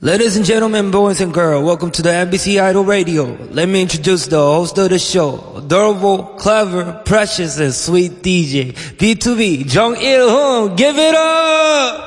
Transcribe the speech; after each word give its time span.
Ladies 0.00 0.36
and 0.36 0.46
gentlemen, 0.46 0.92
boys 0.92 1.20
and 1.20 1.34
girls, 1.34 1.64
welcome 1.64 1.90
to 1.90 2.02
the 2.02 2.10
NBC 2.10 2.62
Idol 2.62 2.84
Radio. 2.84 3.36
Let 3.50 3.68
me 3.68 3.82
introduce 3.82 4.28
the 4.28 4.38
host 4.38 4.78
of 4.78 4.90
the 4.90 4.98
show, 5.00 5.54
adorable, 5.56 6.22
clever, 6.38 7.02
precious, 7.04 7.58
and 7.58 7.74
sweet 7.74 8.22
DJ, 8.22 8.74
B2B, 8.94 9.66
Jung 9.66 9.96
Il 9.96 10.28
Hoon. 10.28 10.76
Give 10.76 10.96
it 10.96 11.16
up! 11.16 12.04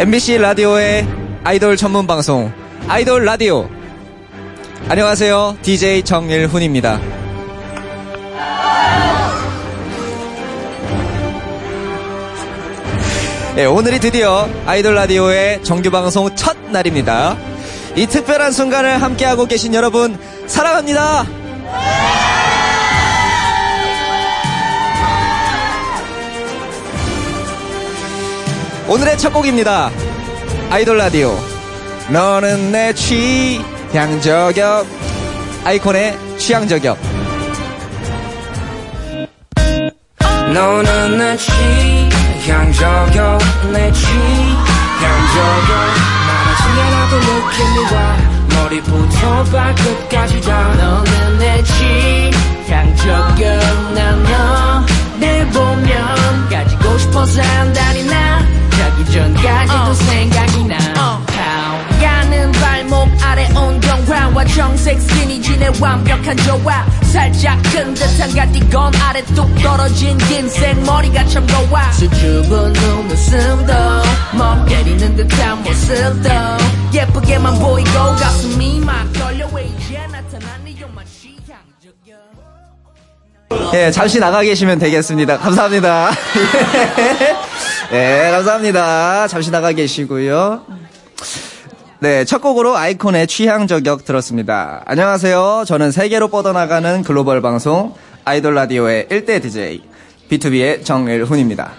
MBC 0.00 0.38
라디오의 0.38 1.06
아이돌 1.44 1.76
전문 1.76 2.08
방송 2.08 2.50
아이돌 2.88 3.24
라디오 3.24 3.70
안녕하세요 4.88 5.58
DJ 5.62 6.02
정일훈입니다 6.02 7.19
네, 13.60 13.66
오늘이 13.66 13.98
드디어 13.98 14.48
아이돌 14.64 14.94
라디오의 14.94 15.62
정규 15.62 15.90
방송 15.90 16.34
첫 16.34 16.56
날입니다 16.70 17.36
이 17.94 18.06
특별한 18.06 18.52
순간을 18.52 19.02
함께하고 19.02 19.44
계신 19.44 19.74
여러분 19.74 20.18
사랑합니다 20.46 21.26
오늘의 28.88 29.18
첫 29.18 29.30
곡입니다. 29.34 29.90
아이돌 30.70 30.96
라디오. 30.96 31.36
너는 32.08 32.72
내 32.72 32.94
취향 32.94 34.20
저격. 34.22 34.86
아이콘의 35.64 36.18
취향 36.38 36.66
저격. 36.66 36.98
너는 40.54 41.18
내 41.18 41.36
취향 41.36 42.19
저격, 42.54 43.38
내 43.72 43.92
저격. 45.34 45.70
말하지 46.26 46.80
않아도 46.80 47.16
느낌이 47.18 47.78
와. 47.94 47.96
머리부터 48.64 49.44
발끝까지 49.44 50.40
다. 50.40 50.74
너는 50.74 51.38
내 51.38 51.62
취 51.62 52.29
완벽한 65.80 66.36
조화 66.38 66.84
살짝 67.02 67.58
큰 67.72 67.94
듯한 67.94 68.30
가디건 68.34 68.92
아래 68.96 69.22
뚝 69.34 69.52
떨어진 69.62 70.16
긴 70.18 70.48
생 70.48 70.82
머리가 70.84 71.24
참 71.26 71.46
고와 71.46 71.90
수줍은 71.92 72.72
눈웃음도 72.72 73.72
멍 74.36 74.64
때리는 74.66 75.16
듯한 75.16 75.62
모습도 75.62 76.28
예쁘게만 76.92 77.58
보이고 77.58 77.90
가슴이 77.92 78.80
막 78.80 79.10
떨려 79.14 79.48
왜 79.54 79.64
이제 79.64 79.98
나타난 80.12 80.64
네 80.64 80.76
욕만 80.80 81.04
저격 81.82 82.20
예, 83.74 83.90
잠시 83.90 84.18
나가 84.20 84.42
계시면 84.42 84.78
되겠습니다. 84.78 85.38
감사합니다. 85.38 86.10
예, 87.92 88.30
감사합니다. 88.32 89.26
잠시 89.28 89.50
나가 89.50 89.72
계시고요. 89.72 90.62
네, 92.02 92.24
첫 92.24 92.40
곡으로 92.40 92.78
아이콘의 92.78 93.26
취향 93.26 93.66
저격 93.66 94.06
들었습니다. 94.06 94.82
안녕하세요. 94.86 95.64
저는 95.66 95.90
세계로 95.90 96.28
뻗어나가는 96.28 97.02
글로벌 97.02 97.42
방송 97.42 97.92
아이돌 98.24 98.54
라디오의 98.54 99.08
1대 99.10 99.42
DJ 99.42 99.82
B2B의 100.30 100.82
정일훈입니다. 100.82 101.72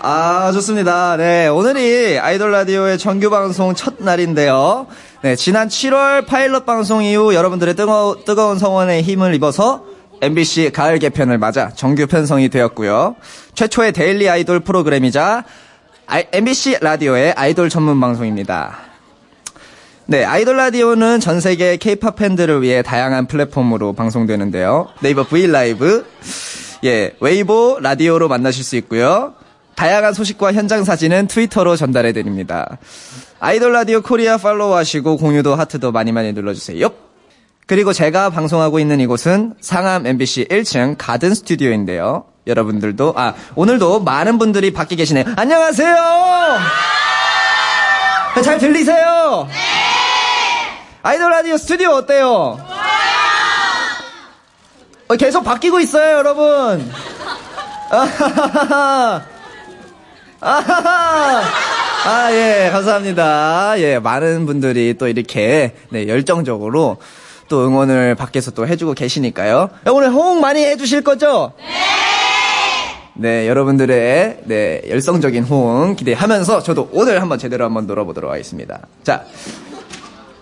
아, 0.00 0.50
좋습니다. 0.54 1.16
네, 1.16 1.46
오늘이 1.46 2.18
아이돌 2.18 2.50
라디오의 2.50 2.98
정규 2.98 3.30
방송 3.30 3.76
첫 3.76 3.94
날인데요. 3.98 4.88
네, 5.22 5.36
지난 5.36 5.68
7월 5.68 6.26
파일럿 6.26 6.66
방송 6.66 7.04
이후 7.04 7.34
여러분들의 7.34 7.76
뜨거, 7.76 8.16
뜨거운 8.26 8.58
성원에 8.58 9.00
힘을 9.02 9.32
입어서 9.36 9.91
MBC 10.22 10.70
가을 10.72 11.00
개편을 11.00 11.36
맞아 11.38 11.70
정규 11.70 12.06
편성이 12.06 12.48
되었고요. 12.48 13.16
최초의 13.54 13.92
daily 13.92 14.30
아이돌 14.30 14.60
프로그램이자 14.60 15.42
아이- 16.06 16.26
MBC 16.32 16.78
라디오의 16.80 17.32
아이돌 17.32 17.68
전문 17.68 18.00
방송입니다. 18.00 18.78
네, 20.06 20.24
아이돌 20.24 20.56
라디오는 20.56 21.18
전 21.18 21.40
세계 21.40 21.76
K-팝 21.76 22.14
팬들을 22.16 22.62
위해 22.62 22.82
다양한 22.82 23.26
플랫폼으로 23.26 23.94
방송되는데요. 23.94 24.88
네이버 25.00 25.24
V 25.24 25.48
라이브, 25.48 26.06
예, 26.84 27.14
웨이보 27.20 27.78
라디오로 27.80 28.28
만나실 28.28 28.62
수 28.62 28.76
있고요. 28.76 29.34
다양한 29.74 30.12
소식과 30.14 30.52
현장 30.52 30.84
사진은 30.84 31.26
트위터로 31.26 31.74
전달해 31.76 32.12
드립니다. 32.12 32.78
아이돌 33.40 33.72
라디오 33.72 34.02
코리아 34.02 34.36
팔로우 34.36 34.74
하시고 34.74 35.16
공유도 35.16 35.56
하트도 35.56 35.90
많이 35.90 36.12
많이 36.12 36.32
눌러주세요. 36.32 36.88
그리고 37.72 37.94
제가 37.94 38.28
방송하고 38.28 38.80
있는 38.80 39.00
이곳은 39.00 39.54
상암 39.62 40.06
MBC 40.06 40.48
1층 40.50 40.94
가든 40.98 41.34
스튜디오인데요. 41.34 42.26
여러분들도, 42.46 43.14
아, 43.16 43.32
오늘도 43.54 44.00
많은 44.00 44.38
분들이 44.38 44.74
밖에 44.74 44.94
계시네요. 44.94 45.24
안녕하세요! 45.36 45.96
잘 48.44 48.58
들리세요? 48.58 49.48
아이돌 51.02 51.30
라디오 51.30 51.56
스튜디오 51.56 51.92
어때요? 51.92 52.58
어, 55.08 55.16
계속 55.16 55.42
바뀌고 55.42 55.80
있어요, 55.80 56.18
여러분. 56.18 56.92
아하하하. 57.90 59.22
아하하. 60.42 61.42
아, 62.04 62.32
예, 62.32 62.68
감사합니다. 62.70 63.76
예, 63.78 63.98
많은 63.98 64.44
분들이 64.44 64.98
또 64.98 65.08
이렇게, 65.08 65.74
네, 65.88 66.06
열정적으로 66.06 66.98
또 67.48 67.66
응원을 67.66 68.14
밖에서 68.14 68.50
또 68.50 68.66
해주고 68.66 68.94
계시니까요. 68.94 69.68
야, 69.86 69.90
오늘 69.90 70.10
호응 70.12 70.40
많이 70.40 70.64
해주실 70.64 71.02
거죠? 71.02 71.52
네, 73.14 73.46
여러분들의, 73.46 74.38
네, 74.44 74.82
열성적인 74.88 75.44
호응 75.44 75.96
기대하면서 75.96 76.62
저도 76.62 76.88
오늘 76.92 77.20
한번 77.20 77.38
제대로 77.38 77.64
한번 77.64 77.86
놀아보도록 77.86 78.30
하겠습니다. 78.30 78.80
자, 79.02 79.24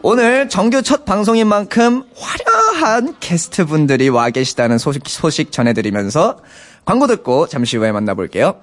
오늘 0.03 0.49
정규 0.49 0.83
첫 0.83 1.05
방송인 1.05 1.47
만큼 1.47 2.05
화려한 2.17 3.17
게스트 3.21 3.67
분들이 3.67 4.09
와 4.09 4.31
계시다는 4.31 4.79
소식, 4.79 5.03
소식 5.07 5.53
전해드리면서 5.53 6.39
광고 6.85 7.07
듣고 7.07 7.49
잠시 7.49 7.77
후에 7.77 7.93
만나볼게요. 7.93 8.55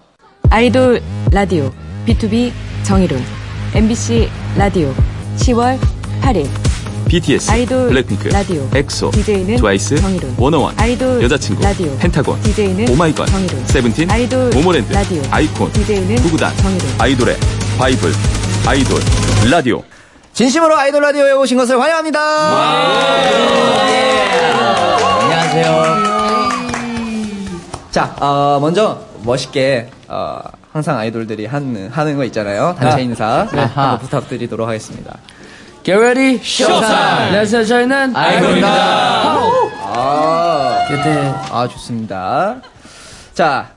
아이돌 0.49 1.01
라디오 1.31 1.71
B2B 2.07 2.51
정의론 2.83 3.21
MBC 3.75 4.29
라디오 4.57 4.93
10월 5.37 5.77
8일 6.21 6.66
BTS, 7.07 7.49
아이돌 7.49 7.87
블랙핑크, 7.89 8.27
라디오 8.29 8.67
엑소, 8.73 9.11
DJ는 9.11 9.55
트와이스, 9.57 9.95
정일훈 9.95 10.35
워너원, 10.37 10.73
아이돌 10.77 11.23
여자친구, 11.23 11.63
라디오 11.63 11.95
펜타곤, 11.97 12.41
DJ는 12.41 12.89
오마이걸, 12.89 13.25
정일훈 13.27 13.65
세븐틴, 13.65 14.11
아이돌 14.11 14.49
모모랜드, 14.49 14.91
라디오 14.91 15.21
아이콘, 15.31 15.71
DJ는 15.71 16.15
구구단, 16.17 16.55
정의론 16.57 16.87
아이돌의 16.99 17.37
바이블, 17.77 18.11
아이돌, 18.65 18.99
라디오. 19.49 19.81
진심으로 20.33 20.75
아이돌 20.77 21.01
라디오에 21.01 21.31
오신 21.31 21.57
것을 21.57 21.79
환영합니다. 21.79 22.19
안녕하세요. 25.21 25.83
자, 27.89 28.15
어, 28.19 28.59
먼저 28.61 29.01
멋있게 29.23 29.89
어, 30.09 30.39
항상 30.73 30.97
아이돌들이 30.97 31.45
하는 31.45 31.89
하는 31.89 32.17
거 32.17 32.23
있잖아요. 32.25 32.75
단체 32.77 33.01
인사 33.01 33.47
한번 33.51 33.99
부탁드리도록 33.99 34.67
하겠습니다. 34.67 35.17
Get 35.87 35.97
ready, 35.97 36.35
showtime! 36.43 37.27
안녕하세요, 37.27 37.63
저희는 37.63 38.13
아이돌입니다. 38.13 38.67
아, 39.85 40.85
네. 40.89 41.33
아 41.49 41.65
좋습니다. 41.65 42.57
자. 43.33 43.69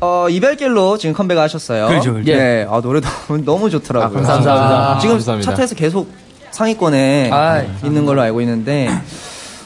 어, 0.00 0.26
이별길로 0.28 0.98
지금 0.98 1.14
컴백하셨어요. 1.14 1.86
그렇죠, 1.86 2.12
그렇죠. 2.14 2.32
네, 2.32 2.66
아, 2.68 2.80
노래 2.80 3.00
너무, 3.00 3.44
너무 3.44 3.70
좋더라고요. 3.70 4.18
아, 4.18 4.26
감사합니다. 4.26 4.98
지금 5.00 5.14
감사합니다. 5.14 5.52
차트에서 5.52 5.76
계속 5.76 6.12
상위권에 6.50 7.30
아, 7.32 7.62
있는 7.84 8.04
걸로 8.04 8.20
알고 8.22 8.40
있는데, 8.40 8.88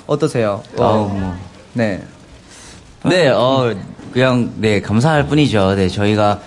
어떠세요? 0.06 0.62
어, 0.76 1.08
뭐. 1.10 1.34
네. 1.72 2.02
네, 3.04 3.28
어, 3.30 3.74
그냥, 4.12 4.52
네, 4.56 4.82
감사할 4.82 5.26
뿐이죠. 5.26 5.74
네, 5.76 5.88
저희가, 5.88 6.38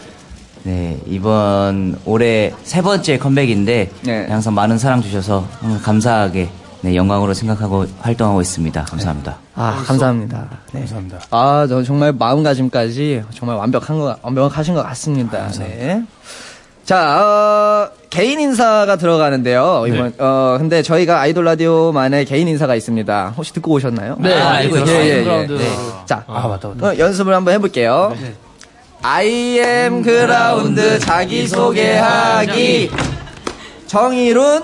네, 0.66 1.00
이번 1.06 1.96
올해 2.06 2.52
세 2.64 2.82
번째 2.82 3.20
컴백인데, 3.20 3.92
네. 4.02 4.26
항상 4.28 4.56
많은 4.56 4.80
사랑 4.80 5.00
주셔서 5.00 5.46
항상 5.62 5.80
감사하게, 5.84 6.50
네, 6.82 6.96
영광으로 6.96 7.36
생각하고 7.36 7.86
활동하고 8.00 8.42
있습니다. 8.42 8.84
감사합니다. 8.86 9.38
아, 9.54 9.84
감사합니다. 9.86 10.48
네. 10.72 10.80
감사합니다. 10.80 11.20
아, 11.30 11.68
저 11.70 11.84
정말 11.84 12.14
마음가짐까지 12.14 13.22
정말 13.36 13.58
완벽한 13.58 14.00
거, 14.00 14.16
완벽하신 14.24 14.74
것 14.74 14.82
같습니다. 14.82 15.50
네. 15.60 16.04
자, 16.84 17.20
어, 17.22 17.90
개인 18.10 18.40
인사가 18.40 18.96
들어가는데요. 18.96 19.86
이번, 19.88 20.14
어, 20.18 20.56
근데 20.58 20.82
저희가 20.82 21.20
아이돌 21.20 21.46
라디오만의 21.46 22.26
개인 22.26 22.48
인사가 22.48 22.74
있습니다. 22.76 23.34
혹시 23.38 23.54
듣고 23.54 23.72
오셨나요? 23.74 24.16
네, 24.20 24.34
아, 24.42 24.54
알고 24.54 24.78
예, 24.78 24.82
있어요. 24.82 24.96
예, 24.98 25.10
예. 25.20 25.24
그라운드. 25.24 25.54
네. 25.54 25.68
자, 26.08 26.24
아, 26.28 26.48
맞다, 26.48 26.70
맞다. 26.70 26.88
어, 26.88 26.98
연습을 26.98 27.36
한번 27.36 27.54
해볼게요. 27.54 28.16
I 28.16 28.34
am 29.14 30.02
ground 30.02 30.98
자기소개하기. 31.00 32.92
정일훈, 33.86 34.64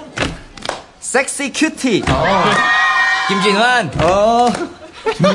sexy 1.00 1.52
cutie. 1.54 2.04
김진환, 3.28 3.92
어, 4.02 4.50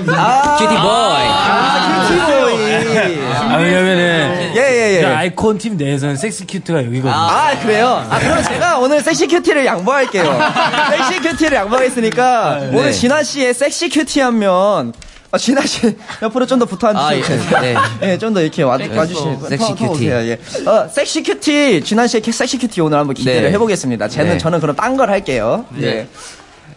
아, 0.09 0.57
cutie 0.59 0.75
boy. 0.75 0.87
아, 0.89 2.09
cutie 2.09 2.21
boy. 2.21 3.33
아, 3.33 3.57
왜냐면은. 3.59 4.53
예, 4.57 4.61
예, 4.61 4.97
예. 4.97 5.03
그 5.03 5.15
아이콘 5.15 5.59
팀 5.59 5.77
내에서는 5.77 6.17
sexy 6.17 6.47
cute가 6.47 6.85
여기거든요. 6.85 7.13
아, 7.13 7.59
그래요? 7.61 8.05
아, 8.11 8.19
그럼 8.19 8.43
제가 8.43 8.79
오늘 8.79 9.01
sexy 9.01 9.27
cutie를 9.29 9.65
양보할게요. 9.67 10.25
sexy 10.91 11.21
cutie를 11.21 11.57
양보하겠으니까, 11.59 12.59
네. 12.61 12.77
오늘 12.77 12.93
진환 12.93 13.23
씨의 13.23 13.55
sexy 13.55 13.89
cutie 13.89 14.21
하면, 14.21 14.93
아, 15.37 15.39
진환 15.39 15.61
씨, 15.67 15.97
옆으로 16.23 16.47
좀 16.47 16.59
더 16.59 16.65
붙어 16.65 16.89
아, 16.89 17.09
앉으세요. 17.09 17.41
예. 17.63 17.75
네. 18.01 18.13
예, 18.13 18.19
좀 18.19 18.33
더 18.35 18.41
이렇게 18.41 18.63
와, 18.63 18.79
와주시면. 18.79 19.49
sexy 19.49 19.75
cutie. 19.75 20.09
예. 20.09 20.39
어, 20.67 20.89
sexy 20.89 21.23
cutie, 21.23 21.83
진환 21.85 22.07
씨의 22.07 22.23
sexy 22.33 22.59
cutie 22.59 22.81
오늘 22.81 22.99
한번 22.99 23.15
기대를 23.15 23.43
네. 23.49 23.51
해보겠습니다. 23.53 24.09
저는, 24.09 24.33
네. 24.33 24.39
저는 24.39 24.61
그럼 24.61 24.75
딴 24.77 24.97
걸 24.97 25.11
할게요. 25.11 25.67
예. 25.81 26.09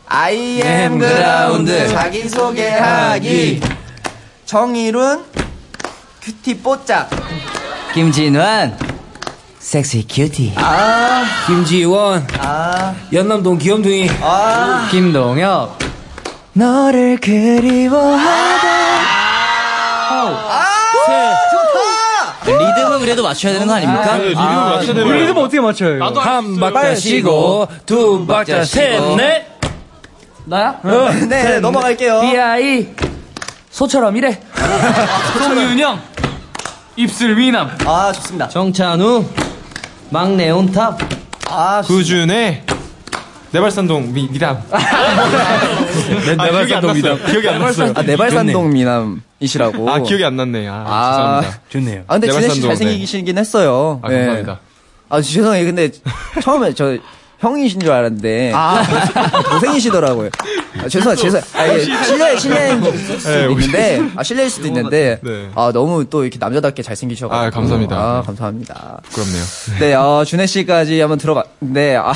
I 0.08 0.36
am 0.64 1.00
네, 1.00 1.08
그라운드. 1.08 1.88
자기소개하기. 1.90 3.62
정일훈, 4.46 5.24
cutie 6.24 6.58
뽀짝. 6.58 7.10
김진환, 7.94 8.78
sexy 9.60 10.06
cutie. 10.10 10.54
아, 10.56 11.24
김지원, 11.48 12.26
아, 12.40 12.96
연남동 13.14 13.58
귀염둥이. 13.60 14.10
아. 14.22 14.88
김동혁, 14.92 15.78
너를 16.60 17.18
그리워하다. 17.22 18.68
셋. 21.06 21.34
리듬은 22.52 23.00
그래도 23.00 23.24
맞춰야 23.24 23.54
되는 23.54 23.66
거 23.66 23.76
아닙니까? 23.76 24.18
리듬 24.18 24.36
맞춰야 24.44 24.94
되는 24.94 25.10
리듬 25.10 25.38
어떻게 25.38 25.62
맞춰요? 25.62 26.04
한 26.04 26.60
박자 26.60 26.96
쉬고, 26.96 27.66
두 27.86 28.26
박자, 28.28 28.56
박자 28.58 28.66
셋, 28.66 28.96
쉬고. 28.98 29.16
넷. 29.16 29.46
나야? 30.46 30.80
네, 30.84 31.26
네, 31.28 31.60
넘어갈게요. 31.62 32.20
B.I. 32.22 32.90
소처럼 33.72 34.18
이래. 34.18 34.42
송윤영. 35.38 36.02
입술 36.98 37.38
위남. 37.38 37.72
아, 37.86 38.12
좋습니다. 38.12 38.50
정찬우. 38.50 39.24
막내 40.10 40.50
온탑. 40.50 41.00
아, 41.50 41.82
구준의 41.86 42.64
내발산동 43.52 44.14
미, 44.14 44.28
미담. 44.30 44.62
내, 44.70 46.36
아, 46.38 46.50
기억이 46.66 46.76
안 46.76 46.82
났어요. 46.86 47.18
기억이 47.18 47.50
안 47.50 47.60
났어요. 47.60 47.94
아, 47.96 48.02
내발산동 48.02 48.72
미남이시라고. 48.72 49.90
아, 49.90 50.00
기억이 50.00 50.24
안 50.24 50.36
났네. 50.36 50.68
아, 50.68 50.84
아. 50.86 51.42
죄송합니다. 51.42 51.62
좋네요. 51.70 52.04
아, 52.08 52.14
근데 52.20 52.30
진혜 52.32 52.50
씨 52.50 52.62
잘생기시긴 52.62 53.38
했어요. 53.38 54.00
아, 54.04 54.10
네. 54.10 54.18
감사합니다. 54.18 54.60
아, 55.10 55.22
죄송해요. 55.22 55.66
근데 55.66 55.90
처음에 56.42 56.74
저 56.74 56.98
형이신 57.40 57.80
줄 57.80 57.92
알았는데. 57.92 58.52
아, 58.54 58.84
못생기시더라고요. 59.54 60.30
아, 60.78 60.88
죄송, 60.88 61.16
죄송. 61.16 61.42
아, 61.56 61.66
이게 61.66 62.04
실례, 62.04 62.38
실례인 62.38 62.84
수도 62.84 63.30
네, 63.30 63.48
있는데, 63.50 64.02
아, 64.16 64.24
실례일 64.24 64.50
수도 64.50 64.68
있는데, 64.68 65.20
네. 65.24 65.50
아, 65.56 65.72
너무 65.74 66.06
또 66.10 66.24
이렇게 66.24 66.38
남자답게 66.38 66.84
잘생기셔가지고. 66.84 67.48
아, 67.48 67.50
감사합니다. 67.50 67.96
아, 67.96 68.22
감사합니다. 68.26 69.00
부끄럽네요. 69.04 69.44
네, 69.80 69.94
어, 69.96 70.24
준혜 70.26 70.46
씨까지 70.46 71.00
한번 71.00 71.18
들어봤는데, 71.18 71.96
아, 71.96 72.14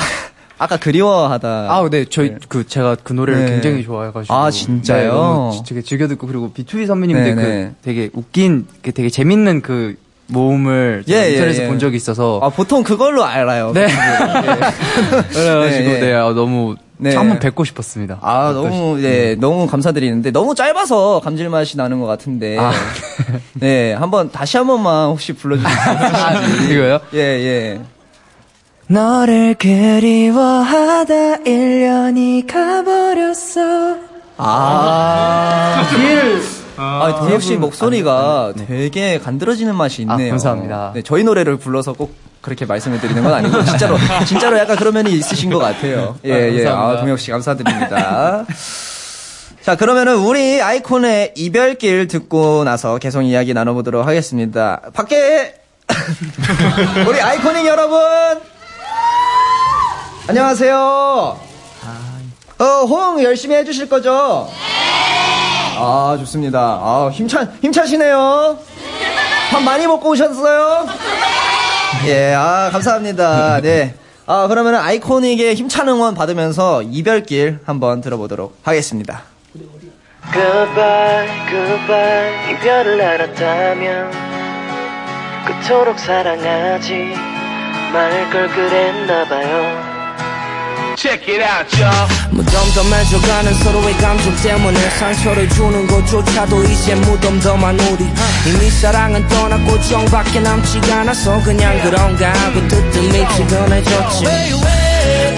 아까 0.58 0.76
그리워하다. 0.76 1.48
아, 1.48 1.88
네, 1.90 2.04
저희 2.04 2.34
그 2.48 2.66
제가 2.66 2.96
그 3.02 3.12
노래를 3.12 3.44
네. 3.44 3.50
굉장히 3.52 3.82
좋아해가지고. 3.82 4.34
아, 4.34 4.50
진짜요? 4.50 5.50
네, 5.52 5.62
되게 5.66 5.82
즐겨 5.82 6.06
듣고 6.08 6.26
그리고 6.26 6.50
B2B 6.52 6.86
선배님들 6.86 7.24
네, 7.24 7.34
그 7.34 7.40
네. 7.40 7.72
되게 7.82 8.10
웃긴, 8.12 8.66
그 8.82 8.92
되게 8.92 9.08
재밌는 9.08 9.62
그 9.62 9.96
모음을 10.26 11.04
예, 11.08 11.14
예, 11.14 11.30
인터넷에서 11.32 11.64
예. 11.64 11.68
본 11.68 11.78
적이 11.78 11.96
있어서. 11.96 12.40
아, 12.42 12.48
보통 12.50 12.82
그걸로 12.82 13.24
알아요. 13.24 13.72
네. 13.72 13.86
네. 13.86 13.92
그래가지고 15.32 15.34
네, 15.68 15.82
네. 15.82 16.00
네, 16.00 16.14
아, 16.14 16.32
너무 16.32 16.76
네. 16.96 17.14
한번 17.14 17.38
뵙고 17.40 17.64
싶었습니다. 17.64 18.18
아, 18.22 18.52
너무, 18.54 18.98
네, 19.00 19.34
너무 19.34 19.66
감사드리는데, 19.66 20.30
너무 20.30 20.54
짧아서 20.54 21.20
감질맛이 21.22 21.76
나는 21.76 22.00
것 22.00 22.06
같은데, 22.06 22.56
아. 22.58 22.72
네, 23.54 23.92
한번, 23.92 24.30
다시 24.30 24.56
한 24.56 24.66
번만 24.66 25.08
혹시 25.08 25.32
불러주세요. 25.32 25.72
이거요? 26.70 27.00
예, 27.14 27.18
예. 27.18 27.80
너를 28.86 29.54
그리워하다 29.54 31.14
1년이 31.44 32.46
가버렸어. 32.46 33.96
아, 34.36 35.86
딜. 35.90 36.42
아, 36.76 37.22
딜 37.24 37.34
역시 37.34 37.56
목소리가 37.56 38.52
되게 38.66 39.18
간드러지는 39.18 39.74
맛이 39.74 40.02
있네요. 40.02 40.26
아, 40.26 40.30
감사합니다. 40.30 40.92
네, 40.94 41.02
저희 41.02 41.24
노래를 41.24 41.56
불러서 41.56 41.94
꼭 41.94 42.14
그렇게 42.42 42.66
말씀을 42.66 43.00
드리는 43.00 43.22
건 43.22 43.32
아니고, 43.32 43.64
진짜로, 43.64 43.96
진짜로 44.26 44.58
약간 44.58 44.76
그런 44.76 44.92
면이 44.92 45.12
있으신 45.12 45.50
것 45.50 45.58
같아요. 45.58 46.18
예, 46.26 46.52
예. 46.58 46.66
아, 46.66 46.98
동혁 47.00 47.18
씨 47.18 47.30
감사드립니다. 47.30 48.44
자, 49.62 49.76
그러면은 49.76 50.16
우리 50.16 50.60
아이콘의 50.60 51.32
이별길 51.36 52.08
듣고 52.08 52.64
나서 52.64 52.98
계속 52.98 53.22
이야기 53.22 53.54
나눠보도록 53.54 54.06
하겠습니다. 54.06 54.82
밖에, 54.92 55.54
우리 57.08 57.18
아이코닉 57.18 57.64
여러분! 57.64 58.53
안녕하세요. 60.26 61.38
어, 62.58 62.64
호응 62.64 63.22
열심히 63.22 63.56
해주실 63.56 63.88
거죠? 63.88 64.48
아, 65.76 66.16
좋습니다. 66.20 66.58
아, 66.60 67.10
힘찬, 67.12 67.52
힘차시네요. 67.62 68.58
밥 69.50 69.60
많이 69.62 69.86
먹고 69.86 70.10
오셨어요? 70.10 70.86
예, 72.06 72.32
아, 72.34 72.70
감사합니다. 72.72 73.60
네. 73.60 73.94
아, 74.26 74.46
그러면 74.48 74.76
아이코닉의 74.76 75.54
힘찬 75.56 75.88
응원 75.88 76.14
받으면서 76.14 76.82
이별길 76.82 77.58
한번 77.66 78.00
들어보도록 78.00 78.56
하겠습니다. 78.62 79.22
Goodbye, 80.32 81.28
goodbye 81.50 82.52
이별을 82.52 83.00
알았다면 83.02 84.10
그토록 85.44 85.98
사랑하지 85.98 87.14
말 87.92 88.30
걸 88.32 88.48
그랬나봐요 88.48 89.93
무덤덤해져가는 92.30 93.54
서로의 93.54 93.94
감정 93.98 94.36
때문에 94.36 94.90
상처를 94.90 95.48
주는 95.50 95.86
것조차도 95.86 96.64
이제 96.64 96.94
무덤덤한 96.94 97.80
우리. 97.80 98.04
이미 98.46 98.70
사랑은 98.70 99.26
떠났고 99.28 99.80
정밖에 99.82 100.40
남지가 100.40 101.00
않아서 101.00 101.42
그냥 101.42 101.80
그런가 101.82 102.32
하고 102.32 102.60
뜨뜻 102.68 103.00
미치 103.12 103.46
변해졌지. 103.46 104.24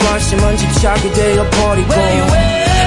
관심은 0.05 0.57
집착이 0.57 1.13
되어버리고 1.13 1.95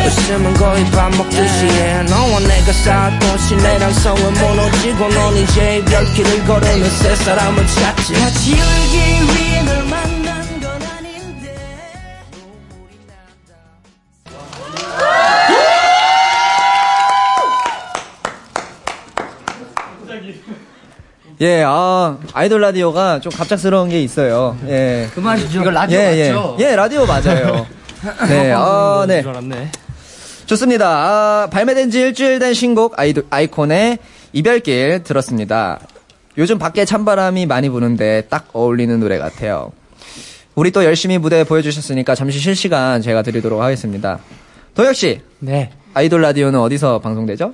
웃음은 0.05 0.53
거의 0.55 0.85
밥 0.91 1.09
먹듯이 1.15 1.65
해. 1.65 2.03
너와 2.03 2.39
내가 2.39 2.71
쌓았던 2.71 3.37
신뢰랑 3.37 3.93
성은 3.93 4.33
무너지고 4.33 5.09
넌 5.09 5.37
이제 5.37 5.83
별길을 5.85 6.45
걸으며 6.45 6.85
새 6.85 7.15
사람을 7.15 7.67
찾지. 7.67 8.13
같이 8.13 8.53
울기 8.53 8.97
위해 8.97 9.63
널 9.63 9.83
만난 9.85 10.18
예, 21.41 21.63
아, 21.65 22.17
아이돌 22.33 22.59
라디오가 22.59 23.19
좀 23.21 23.31
갑작스러운 23.31 23.89
게 23.89 24.01
있어요. 24.01 24.57
예. 24.67 25.07
그만이죠. 25.13 25.61
이거 25.61 25.71
라디오 25.71 25.97
예, 25.97 26.33
맞죠? 26.33 26.57
예. 26.59 26.65
예, 26.65 26.75
라디오 26.75 27.05
맞아요. 27.05 27.65
네, 28.27 28.51
아, 28.53 29.05
네. 29.07 29.23
좋습니다. 30.45 30.87
아, 30.89 31.47
발매된 31.49 31.91
지 31.91 32.01
일주일 32.01 32.39
된 32.39 32.53
신곡 32.53 32.99
아이돌, 32.99 33.25
아이콘의 33.29 33.99
이별길 34.33 35.03
들었습니다. 35.03 35.79
요즘 36.37 36.57
밖에 36.57 36.83
찬바람이 36.83 37.45
많이 37.45 37.69
부는데 37.69 38.23
딱 38.29 38.49
어울리는 38.51 38.99
노래 38.99 39.17
같아요. 39.17 39.71
우리 40.55 40.71
또 40.71 40.83
열심히 40.83 41.17
무대 41.17 41.45
보여주셨으니까 41.45 42.15
잠시 42.15 42.39
실시간 42.39 43.01
제가 43.01 43.21
드리도록 43.21 43.61
하겠습니다. 43.61 44.19
도혁 44.73 44.93
씨, 44.93 45.21
네. 45.39 45.71
아이돌 45.93 46.21
라디오는 46.21 46.59
어디서 46.59 46.99
방송되죠? 46.99 47.53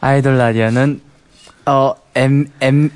아이돌 0.00 0.36
라디오는, 0.36 1.00
어, 1.66 1.94
M, 2.14 2.46
M, 2.60 2.90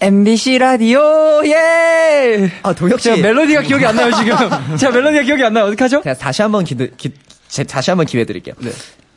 MBC 0.00 0.58
라디오, 0.58 1.00
예! 1.46 2.50
아, 2.62 2.72
도혁씨. 2.72 3.04
제가 3.04 3.16
멜로디가 3.22 3.62
기억이 3.62 3.86
안 3.86 3.96
나요, 3.96 4.10
지금. 4.12 4.36
제가 4.76 4.92
멜로디가 4.92 5.22
기억이 5.22 5.44
안 5.44 5.52
나요. 5.54 5.64
어떡하죠? 5.66 6.02
제가 6.02 6.14
다시 6.18 6.42
한 6.42 6.52
번 6.52 6.64
기, 6.64 6.74
기, 6.96 7.12
제, 7.48 7.64
다시 7.64 7.90
한 7.90 7.96
번 7.96 8.06
기회 8.06 8.24
드릴게요. 8.24 8.54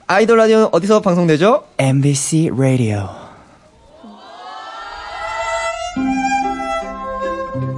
아이돌 0.07 0.37
라디오는 0.37 0.67
어디서 0.71 1.01
방송되죠? 1.01 1.63
MBC 1.77 2.51
라디오. 2.57 3.09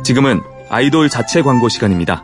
지금은 0.03 0.41
아이돌 0.69 1.09
자체 1.09 1.41
광고 1.41 1.69
시간입니다. 1.69 2.23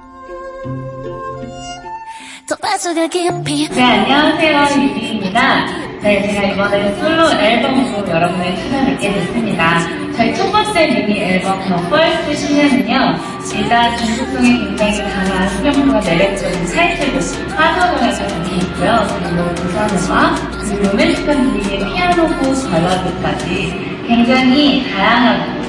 네, 3.76 3.84
안녕하세요. 3.84 4.84
유지입니다. 4.84 5.83
네, 6.04 6.22
제가 6.34 6.48
이번에 6.50 6.94
솔로 6.96 7.32
앨범으로 7.32 8.06
여러분을 8.06 8.58
찾아뵙게 8.58 9.14
됐습니다. 9.14 9.80
저희 10.18 10.36
첫 10.36 10.52
번째 10.52 10.88
미니 10.88 11.22
앨범 11.22 11.62
The 11.62 11.76
First 11.86 12.46
10년은요, 12.46 13.56
일단 13.56 13.98
중독성이 13.98 14.76
굉장히 14.78 15.14
강한 15.14 15.48
수명도가 15.48 16.02
매력적인 16.02 16.66
타이틀곡 16.76 17.56
화성을 17.56 18.00
가지고 18.02 18.28
있고요. 18.54 19.08
그리고 19.18 19.56
구성음악, 19.56 20.60
그리고 20.60 20.90
로맨틱한 20.90 21.26
분위기의 21.26 21.80
피아노곡 21.80 22.70
발라드까지 22.70 24.04
굉장히 24.06 24.92
다양하고 24.92 25.64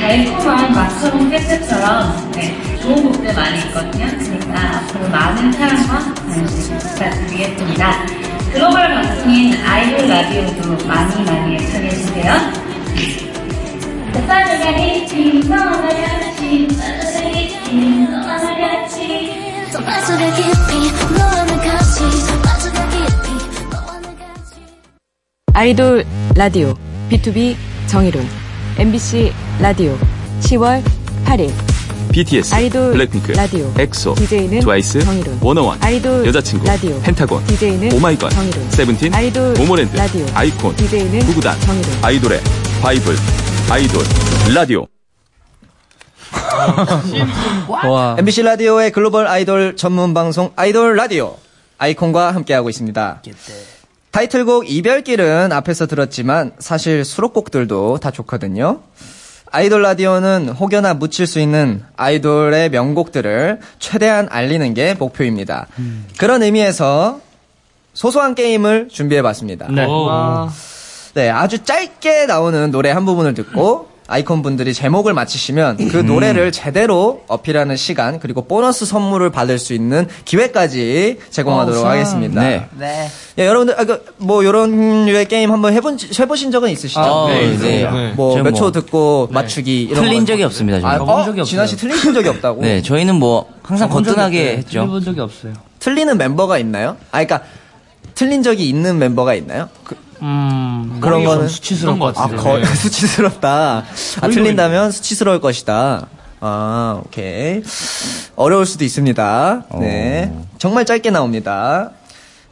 달콤한 0.00 0.72
마카롱 0.74 1.30
세트처럼 1.30 2.32
네, 2.32 2.76
좋은 2.80 3.04
곡들 3.04 3.32
많이 3.32 3.58
있거든요. 3.60 4.06
그러니까 4.18 4.78
앞으로 4.78 5.08
많은 5.10 5.52
사랑과 5.52 6.12
관심 6.26 6.76
부탁드리겠습니다. 6.76 8.15
글로벌 8.56 8.88
방송인 8.88 9.52
아이돌 9.66 10.08
라디오도 10.08 10.86
많이 10.88 11.24
많이 11.24 11.56
애청해주세요. 11.56 12.32
오빠들 14.14 14.58
같이 14.60 15.40
너와 15.46 15.72
같이 15.82 16.66
오빠들 16.66 17.36
같이 17.36 18.06
너와 18.10 18.56
같이 18.56 19.72
빠져가 19.72 20.34
깊이 20.36 20.90
너와 21.18 21.44
나 21.44 21.56
같이 21.58 22.00
빠져가 22.42 22.88
깊이 22.88 23.68
너와 23.70 24.00
나 24.00 24.08
같이. 24.16 24.54
아이돌 25.52 26.06
라디오 26.34 26.72
BTOB 27.10 27.56
정일훈 27.88 28.26
MBC 28.78 29.34
라디오 29.60 29.98
10월 30.40 30.82
8일 31.26 31.52
BTS, 32.16 32.54
아이돌 32.54 32.92
블랙핑크, 32.92 33.32
라디오 33.32 33.70
엑소, 33.78 34.14
DJ는 34.14 34.60
트와이스, 34.60 35.00
정일훈 35.00 35.38
워너원, 35.42 35.78
아이돌 35.82 36.26
여자친구, 36.26 36.64
라디오 36.64 36.98
펜타곤, 37.02 37.44
DJ는 37.44 37.92
오마이걸, 37.92 38.30
정의론 38.30 38.70
세븐틴, 38.70 39.14
아이돌 39.14 39.52
모모랜드, 39.58 39.94
라디오 39.94 40.24
아이콘, 40.32 40.74
DJ는 40.76 41.18
구구단, 41.26 41.60
정일훈 41.60 41.92
아이돌의 42.02 42.40
바이블, 42.80 43.16
아이돌, 43.68 44.02
라디오. 44.54 44.86
MBC 48.18 48.42
라디오의 48.44 48.92
글로벌 48.92 49.26
아이돌 49.26 49.76
전문 49.76 50.14
방송 50.14 50.52
아이돌 50.56 50.96
라디오 50.96 51.36
아이콘과 51.76 52.34
함께하고 52.34 52.70
있습니다. 52.70 53.22
타이틀곡 54.10 54.70
이별길은 54.70 55.52
앞에서 55.52 55.86
들었지만 55.86 56.52
사실 56.60 57.04
수록곡들도 57.04 57.98
다 57.98 58.10
좋거든요. 58.10 58.80
아이돌 59.50 59.82
라디오는 59.82 60.48
혹여나 60.50 60.94
묻힐 60.94 61.26
수 61.26 61.40
있는 61.40 61.82
아이돌의 61.96 62.70
명곡들을 62.70 63.60
최대한 63.78 64.28
알리는 64.30 64.74
게 64.74 64.94
목표입니다. 64.94 65.66
그런 66.18 66.42
의미에서 66.42 67.20
소소한 67.94 68.34
게임을 68.34 68.88
준비해 68.90 69.22
봤습니다. 69.22 69.68
네. 69.70 69.86
네, 71.14 71.30
아주 71.30 71.64
짧게 71.64 72.26
나오는 72.26 72.70
노래 72.70 72.90
한 72.90 73.06
부분을 73.06 73.32
듣고 73.34 73.88
아이콘 74.08 74.42
분들이 74.42 74.72
제목을 74.72 75.14
맞히시면 75.14 75.88
그 75.88 75.96
노래를 75.96 76.52
제대로 76.52 77.24
어필하는 77.26 77.76
시간 77.76 78.20
그리고 78.20 78.42
보너스 78.42 78.86
선물을 78.86 79.30
받을 79.30 79.58
수 79.58 79.74
있는 79.74 80.06
기회까지 80.24 81.18
제공하도록 81.30 81.84
어, 81.84 81.88
하겠습니다. 81.88 82.40
네. 82.40 82.68
네. 82.78 83.08
예, 83.38 83.46
여러분들 83.46 83.80
아, 83.80 83.84
그, 83.84 84.04
뭐 84.18 84.42
이런 84.42 85.06
류의 85.06 85.26
게임 85.26 85.50
한번 85.50 85.72
해본 85.72 85.98
해보신 86.18 86.50
적은 86.52 86.70
있으시죠? 86.70 87.00
어, 87.00 87.28
네, 87.28 87.56
네. 87.58 87.90
네. 87.90 88.12
뭐 88.14 88.32
저는 88.36 88.44
몇초뭐 88.52 88.72
듣고 88.72 89.28
맞추기 89.32 89.82
이런 89.82 90.04
틀린 90.04 90.20
거. 90.20 90.26
적이 90.26 90.42
없습니다, 90.44 90.80
저는. 90.80 90.94
아, 90.94 91.02
어? 91.02 91.24
적이 91.24 91.40
없어요. 91.40 91.44
진아 91.44 91.66
씨 91.66 91.76
틀린 91.76 91.96
적이 92.14 92.28
없다고? 92.28 92.62
네, 92.62 92.82
저희는 92.82 93.16
뭐 93.16 93.46
항상 93.62 93.88
거뜬하게 93.88 94.58
했죠. 94.58 94.82
해본 94.82 95.02
적이 95.04 95.20
없어요. 95.20 95.52
틀리는 95.80 96.16
멤버가 96.16 96.58
있나요? 96.58 96.96
아, 97.10 97.24
그러니까 97.24 97.42
틀린 98.14 98.42
적이 98.42 98.68
있는 98.68 98.98
멤버가 98.98 99.34
있나요? 99.34 99.68
그, 99.84 99.96
음, 100.22 100.98
그런 101.00 101.24
거는 101.24 101.48
수치스러운 101.48 101.98
것 101.98 102.16
아, 102.18 102.22
같은데. 102.28 102.42
거, 102.42 102.64
수치스럽다. 102.74 103.84
아, 104.20 104.28
틀린다면 104.28 104.90
수치스러울 104.90 105.40
것이다. 105.40 106.06
아, 106.40 107.02
오케이. 107.04 107.62
어려울 108.36 108.66
수도 108.66 108.84
있습니다. 108.84 109.64
네. 109.80 110.32
정말 110.58 110.84
짧게 110.84 111.10
나옵니다. 111.10 111.90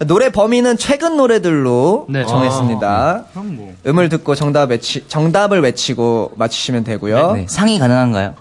노래 0.06 0.30
범위는 0.30 0.76
최근 0.76 1.16
노래들로 1.16 2.06
네. 2.08 2.26
정했습니다. 2.26 3.24
그럼 3.32 3.56
뭐. 3.56 3.74
음을 3.86 4.08
듣고 4.08 4.34
정답 4.34 4.70
외치, 4.70 5.06
정답을 5.06 5.60
외치고 5.62 6.32
맞히시면 6.36 6.84
되고요. 6.84 7.32
네, 7.32 7.46
상의 7.48 7.78
가능한가요? 7.78 8.34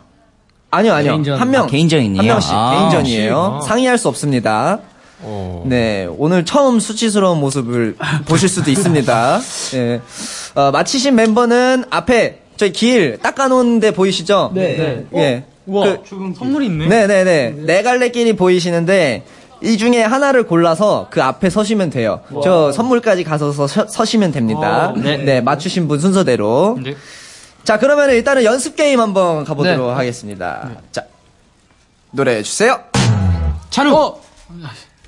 아니요, 0.72 0.94
아니요. 0.94 1.12
개인전. 1.12 1.40
한 1.40 1.52
명. 1.52 1.64
아, 1.66 1.68
개인전이네요. 1.68 2.20
한 2.20 2.26
명씩. 2.26 2.52
아, 2.52 2.72
개인전이에요. 2.90 3.60
씨. 3.62 3.68
상의할 3.68 3.98
수 4.00 4.08
없습니다. 4.08 4.80
어. 5.24 5.64
네, 5.66 6.08
오늘 6.18 6.46
처음 6.46 6.80
수치스러운 6.80 7.40
모습을 7.40 7.96
보실 8.28 8.50
수도 8.50 8.72
있습니다. 8.72 9.40
네. 9.72 10.02
어, 10.56 10.72
마치신 10.72 11.16
멤버는 11.16 11.86
앞에 11.90 12.40
저희 12.58 12.72
길 12.72 13.18
닦아놓은데 13.22 13.92
보이시죠? 13.92 14.52
네. 14.54 15.06
예. 15.16 15.44
우와, 15.66 15.86
그, 15.86 16.04
지금 16.06 16.34
선물이 16.34 16.66
있네. 16.68 16.88
네네네. 16.88 17.56
네 17.66 17.84
갈래 17.84 18.10
길이 18.10 18.36
보이시는데, 18.36 19.24
이 19.62 19.78
중에 19.78 20.04
하나를 20.04 20.44
골라서 20.44 21.08
그 21.10 21.24
앞에 21.24 21.50
서시면 21.50 21.90
돼요. 21.90 22.20
저 22.44 22.72
선물까지 22.74 23.24
가서 23.24 23.54
서, 23.54 23.68
서시면 23.68 24.34
됩니다. 24.34 24.90
어, 24.90 24.94
네. 24.98 25.18
네. 25.18 25.42
맞추신 25.42 25.88
분 25.88 26.00
순서대로. 26.00 26.78
네. 26.84 26.96
자, 27.64 27.80
그러면 27.80 28.10
일단은 28.10 28.44
연습 28.44 28.76
게임 28.76 29.00
한번 29.00 29.46
가보도록 29.46 29.88
네. 29.88 29.94
하겠습니다. 29.94 30.70
자, 30.92 31.06
노래 32.12 32.44
주세요. 32.44 32.82
찬우! 33.70 34.18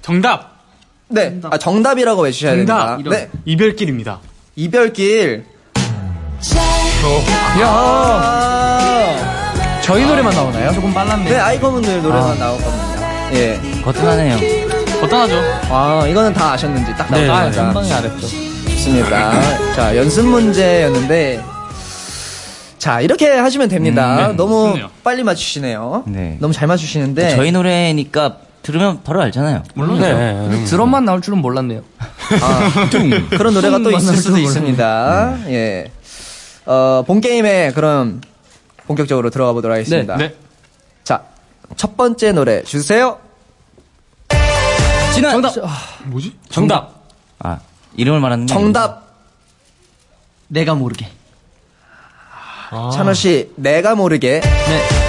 정답! 0.06 0.60
네. 1.08 1.40
아, 1.50 1.58
정답이라고 1.58 2.22
외주셔야 2.22 2.56
정답! 2.56 2.98
됩니다. 2.98 3.10
네. 3.10 3.28
이별길입니다. 3.46 4.20
이별길. 4.56 5.44
야 7.60 9.16
저희 9.82 10.06
노래만 10.06 10.32
나오나요? 10.36 10.72
조금 10.74 10.94
빨랐네. 10.94 11.28
네, 11.32 11.38
아이콘분들 11.38 12.04
노래만 12.04 12.38
나올 12.38 12.62
겁니다. 12.62 13.34
예. 13.34 13.60
거뜬하네요. 13.84 14.38
어떠하죠? 15.04 15.42
아, 15.72 16.06
이거는 16.08 16.34
다 16.34 16.52
아셨는지 16.52 16.94
딱 16.96 17.10
네, 17.10 17.26
나오습니다 17.26 17.66
한 17.66 17.74
방에 17.74 17.92
알았죠. 17.92 18.20
좋습니다. 18.70 19.74
자, 19.74 19.98
연습 19.98 20.28
문제였는데, 20.28 21.44
자, 22.78 23.02
이렇게 23.02 23.28
하시면 23.32 23.70
됩니다. 23.70 24.28
음, 24.28 24.32
네. 24.32 24.34
너무 24.38 24.68
좋네요. 24.70 24.90
빨리 25.04 25.24
맞추시네요. 25.24 26.04
네. 26.06 26.38
너무 26.40 26.54
잘 26.54 26.68
맞추시는데. 26.68 27.36
저희 27.36 27.52
노래니까 27.52 28.45
들으면 28.66 29.04
바로 29.04 29.22
알잖아요. 29.22 29.62
물론. 29.76 30.00
네. 30.00 30.66
드럼만 30.66 31.06
나올 31.06 31.22
줄은 31.22 31.38
몰랐네요. 31.38 31.84
아, 32.42 32.90
그런 33.30 33.54
노래가 33.54 33.78
또 33.78 33.92
있을 33.92 34.18
수도 34.18 34.40
있습니다. 34.40 35.38
예. 35.50 35.92
어, 36.66 37.04
본 37.06 37.22
게임에 37.22 37.74
그럼 37.74 38.22
본격적으로 38.88 39.30
들어가 39.30 39.54
보도록 39.54 39.76
하겠습니다. 39.76 40.18
네. 40.18 40.34
자, 41.04 41.22
첫 41.76 41.96
번째 41.96 42.32
노래 42.32 42.64
주세요. 42.64 43.20
진아! 45.14 45.30
정답! 45.30 45.54
뭐지? 46.06 46.36
정답. 46.50 47.06
아, 47.38 47.60
이름을 47.96 48.20
말하는 48.20 48.48
게 48.48 48.54
정답. 48.54 49.04
내가 50.48 50.74
모르게. 50.74 51.08
찬호 52.72 53.14
씨, 53.14 53.52
내가 53.58 53.94
모르게. 53.94 54.40
네. 54.42 55.05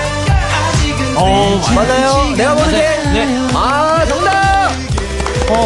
어, 1.17 1.61
맞아요. 1.75 2.35
내가 2.37 2.55
모르게. 2.55 2.77
네. 2.77 3.49
아, 3.55 4.05
정답! 4.07 4.71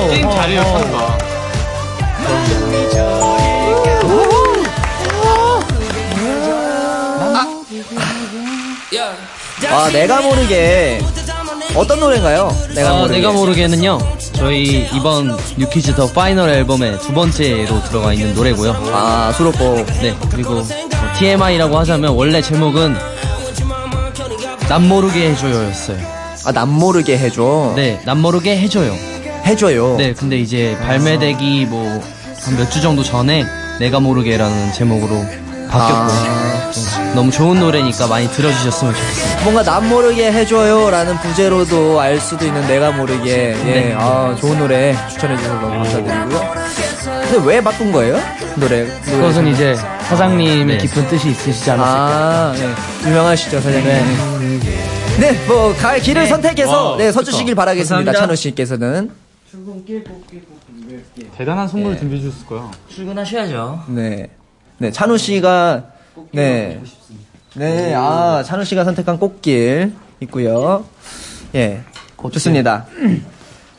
게임 0.08 0.30
잘해요, 0.30 0.62
찬우가. 0.62 1.18
아, 9.68 9.88
내가 9.92 10.20
모르게. 10.22 11.00
어떤 11.74 12.00
노래인가요? 12.00 12.54
내가 12.74 12.94
어, 12.94 12.98
모르게. 13.00 13.16
내가 13.16 13.32
모르게는요. 13.32 13.98
저희 14.32 14.88
이번 14.92 15.36
New 15.56 15.72
Kids 15.72 15.94
The 15.94 16.10
Final 16.10 16.48
앨범의 16.50 16.98
두 17.00 17.12
번째로 17.12 17.82
들어가 17.84 18.12
있는 18.12 18.34
노래고요. 18.34 18.74
아, 18.92 19.32
수록곡. 19.36 19.86
네. 20.00 20.16
그리고 20.30 20.54
뭐 20.54 20.66
TMI라고 21.18 21.78
하자면 21.78 22.12
원래 22.14 22.40
제목은 22.42 22.96
남 24.70 24.88
모르게 24.88 25.30
해줘요였어요. 25.30 25.98
아, 26.46 26.52
남 26.52 26.68
모르게 26.70 27.18
해줘. 27.18 27.72
네, 27.74 28.00
남 28.04 28.20
모르게 28.22 28.56
해줘요. 28.56 28.94
해줘요. 29.44 29.96
네, 29.96 30.14
근데 30.14 30.36
이제 30.38 30.76
발매되기 30.86 31.66
뭐 31.66 32.00
한 32.42 32.56
몇 32.56 32.70
주 32.70 32.80
정도 32.80 33.02
전에 33.02 33.44
내가 33.80 34.00
모르게라는 34.00 34.72
제목으로 34.72 35.22
바뀌었고 35.70 36.12
아. 36.12 36.70
좀 36.72 37.14
너무 37.14 37.30
좋은 37.30 37.60
노래니까 37.60 38.06
많이 38.06 38.26
들어주셨으면 38.30 38.94
좋겠습니다. 38.94 39.42
뭔가 39.42 39.62
남 39.62 39.88
모르게 39.90 40.32
해줘요라는 40.32 41.18
부제로도 41.18 42.00
알 42.00 42.18
수도 42.18 42.46
있는 42.46 42.66
내가 42.66 42.92
모르게 42.92 43.54
예, 43.58 43.62
네. 43.64 43.94
아 43.98 44.34
좋은 44.40 44.58
노래 44.58 44.96
추천해 45.10 45.36
주셔서 45.36 45.54
너무 45.60 45.70
감사드리고요. 45.84 46.54
근데 47.30 47.38
왜 47.46 47.60
바꾼 47.60 47.92
거예요? 47.92 48.18
노래. 48.56 48.86
그것은 49.04 49.46
이제 49.48 49.76
사장님의 50.10 50.66
네. 50.66 50.78
깊은 50.78 51.06
뜻이 51.06 51.30
있으시지 51.30 51.70
않았을까. 51.70 52.48
아, 52.48 52.52
네. 52.52 53.08
유명하시죠 53.08 53.60
사장님. 53.60 54.60
네, 55.20 55.46
뭐, 55.46 55.72
갈 55.76 56.00
길을 56.00 56.22
네. 56.24 56.28
선택해서, 56.28 56.94
어, 56.94 56.96
네, 56.96 57.12
서주시길 57.12 57.54
그쵸. 57.54 57.56
바라겠습니다. 57.56 58.12
감사합니다. 58.12 58.18
찬우 58.18 58.34
씨께서는. 58.36 59.10
대단한 61.36 61.68
선물을 61.68 61.98
준비해 61.98 62.20
주셨을 62.22 62.44
거야. 62.46 62.68
출근하셔야죠. 62.88 63.84
네. 63.88 64.30
네, 64.78 64.90
찬우 64.90 65.16
씨가, 65.16 65.84
네. 66.32 66.80
네, 67.54 67.94
아, 67.94 68.42
찬우 68.44 68.64
씨가 68.64 68.82
선택한 68.82 69.18
꽃길 69.18 69.94
있고요. 70.20 70.84
예. 71.54 71.82
좋습니다. 72.32 72.86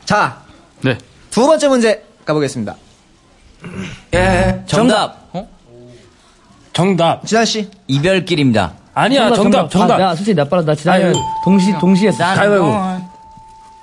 자. 0.06 0.40
네. 0.80 0.96
두 1.30 1.46
번째 1.46 1.68
문제 1.68 2.04
가보겠습니다. 2.24 2.76
예. 4.14 4.62
정답. 4.66 5.21
정답. 6.72 7.26
진한 7.26 7.44
씨. 7.44 7.68
이별길입니다. 7.86 8.72
아니야, 8.94 9.32
정답, 9.32 9.70
정답. 9.70 9.94
아, 9.94 9.98
나 9.98 10.14
솔직히 10.14 10.34
나 10.34 10.44
빨라. 10.44 10.64
나 10.64 10.74
지난해 10.74 11.04
아유. 11.04 11.14
동시 11.44 11.72
동시에 11.80 12.08
했어. 12.08 12.18
가위바위보. 12.24 12.76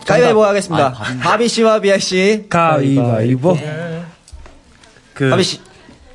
가위바위보 0.05 0.43
하겠습니다. 0.45 0.93
바비 1.21 1.47
씨와 1.47 1.79
비아 1.79 1.97
씨. 1.97 2.45
가위바위보. 2.49 3.57
그, 5.13 5.29
바비 5.29 5.43
씨. 5.43 5.59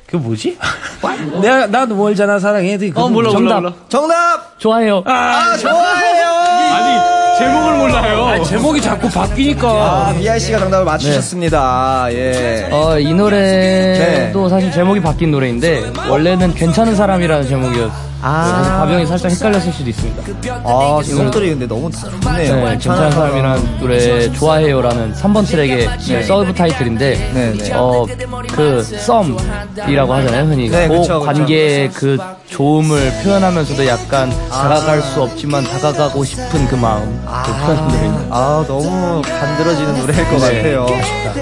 그 0.07 0.17
뭐지? 0.17 0.57
내가, 1.41 1.67
나도 1.67 1.95
멀잖아, 1.95 2.39
사랑해. 2.39 2.77
그 2.77 2.91
어, 2.95 3.09
몰라, 3.09 3.29
정답. 3.31 3.59
몰라, 3.59 3.69
몰라. 3.69 3.73
정답! 3.89 4.59
좋아해요. 4.59 5.03
아, 5.05 5.57
좋아해요! 5.57 6.27
아니, 6.29 7.14
제목을 7.37 7.77
몰라요. 7.77 8.25
아, 8.25 8.43
제목이 8.43 8.81
자꾸 8.81 9.09
바뀌니까. 9.09 9.67
아, 9.67 10.13
비아 10.17 10.39
씨가 10.39 10.59
정답을 10.59 10.85
맞추셨습니다. 10.85 12.07
예. 12.11 12.67
어, 12.71 12.97
이 12.99 13.13
노래도 13.13 14.43
네. 14.43 14.49
사실 14.49 14.71
제목이 14.71 15.01
바뀐 15.01 15.31
노래인데 15.31 15.91
원래는 16.09 16.53
괜찮은 16.53 16.95
사람이라는 16.95 17.47
제목이었어요. 17.47 18.14
사실 18.21 18.71
가병이 18.71 19.05
살짝 19.05 19.31
헷갈렸을 19.31 19.71
수도 19.73 19.89
있습니다. 19.89 20.23
아, 20.63 20.99
제목들이 21.05 21.49
근데 21.49 21.67
너무 21.67 21.91
다 21.91 22.09
좋네요. 22.09 22.55
네, 22.55 22.69
괜찮은 22.71 23.11
사람이라는 23.11 23.79
노래 23.79 24.31
좋아해요라는 24.31 25.13
3번 25.13 25.45
트랙의 25.47 25.89
네, 26.07 26.23
서브 26.23 26.53
타이틀인데 26.53 27.31
네, 27.33 27.53
네. 27.53 27.71
어, 27.73 28.05
그 28.51 28.83
썸이라고 28.83 30.13
하잖아요, 30.13 30.45
흔히. 30.45 30.69
네, 30.69 30.87
그. 30.87 31.19
관계의 31.25 31.91
그 31.91 32.17
좋음을 32.49 33.11
표현하면서도 33.23 33.85
약간 33.87 34.29
다가갈 34.49 35.01
수 35.01 35.21
없지만 35.21 35.63
다가가고 35.63 36.23
싶은 36.23 36.67
그 36.67 36.75
마음. 36.75 37.21
그 37.45 37.51
표현한 37.51 37.87
노래입니다. 37.87 38.35
아, 38.35 38.65
너무 38.67 39.21
간드러지는 39.21 39.97
노래일 39.99 40.23
것 40.29 40.39
네. 40.39 40.57
같아요. 40.57 40.87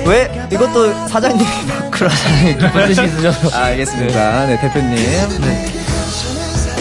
왜? 0.05 0.47
이것도 0.51 1.07
사장님이 1.07 1.45
바꾸라. 1.67 2.09
깊은 2.59 2.87
뜻이 2.87 3.03
있으셔서. 3.03 3.57
아, 3.57 3.65
알겠습니다. 3.65 4.47
네, 4.47 4.59
대표님. 4.59 5.82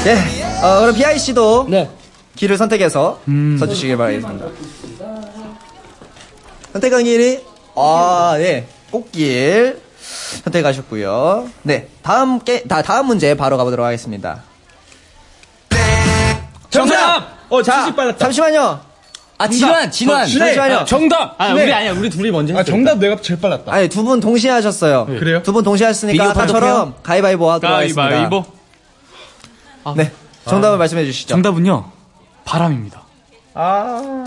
예, 0.07 0.65
어, 0.65 0.81
그럼 0.81 0.95
비아이 0.95 1.19
씨도 1.19 1.67
네. 1.71 1.89
길을 2.37 2.57
선택해서 2.57 3.21
써주시길 3.59 3.97
바라겠습니다. 3.97 4.47
선택한 6.73 7.05
길이, 7.05 7.41
아, 7.77 8.35
네, 8.39 8.67
꽃길 8.91 9.81
선택하셨고요. 10.45 11.49
네, 11.63 11.89
다음 12.03 12.41
게, 12.41 12.63
다, 12.65 12.83
다음 12.83 13.07
문제 13.07 13.35
바로 13.35 13.57
가보도록 13.59 13.85
하겠습니다. 13.87 14.43
정답! 16.71 17.37
어, 17.51 17.63
자. 17.63 17.93
잠시만요. 18.19 18.81
아, 19.39 19.49
진환, 19.49 19.91
진환. 19.91 20.27
잠시만요. 20.27 20.85
정답! 20.87 21.35
아, 21.39 21.53
네. 21.53 21.65
우리 21.65 21.73
아니야. 21.73 21.93
우리 21.93 22.09
둘이 22.09 22.31
먼저 22.31 22.55
했어. 22.55 22.65
정답 22.65 22.99
내가 22.99 23.17
제일 23.21 23.39
빨랐다. 23.41 23.73
아니, 23.73 23.89
두 23.89 24.03
분 24.05 24.21
동시에 24.21 24.51
하셨어요. 24.51 25.05
그래요? 25.07 25.43
두 25.43 25.53
분 25.53 25.63
동시에 25.63 25.87
하셨으니까 25.89 26.25
비교 26.25 26.31
아까처럼 26.41 26.95
가위바위보 27.03 27.51
하도록 27.53 27.77
하겠습니다. 27.77 28.03
가위바위보. 28.09 28.62
네, 29.97 30.13
정답을 30.47 30.79
말씀해 30.79 31.05
주시죠. 31.05 31.29
정답은요. 31.29 31.85
바람입니다. 32.45 33.03
아. 33.55 34.25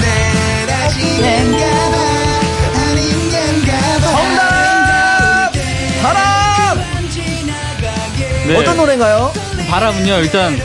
바람! 6.02 6.78
네. 8.48 8.58
어떤 8.58 8.78
노래인가요? 8.78 9.32
바람은요. 9.70 10.14
일단 10.20 10.56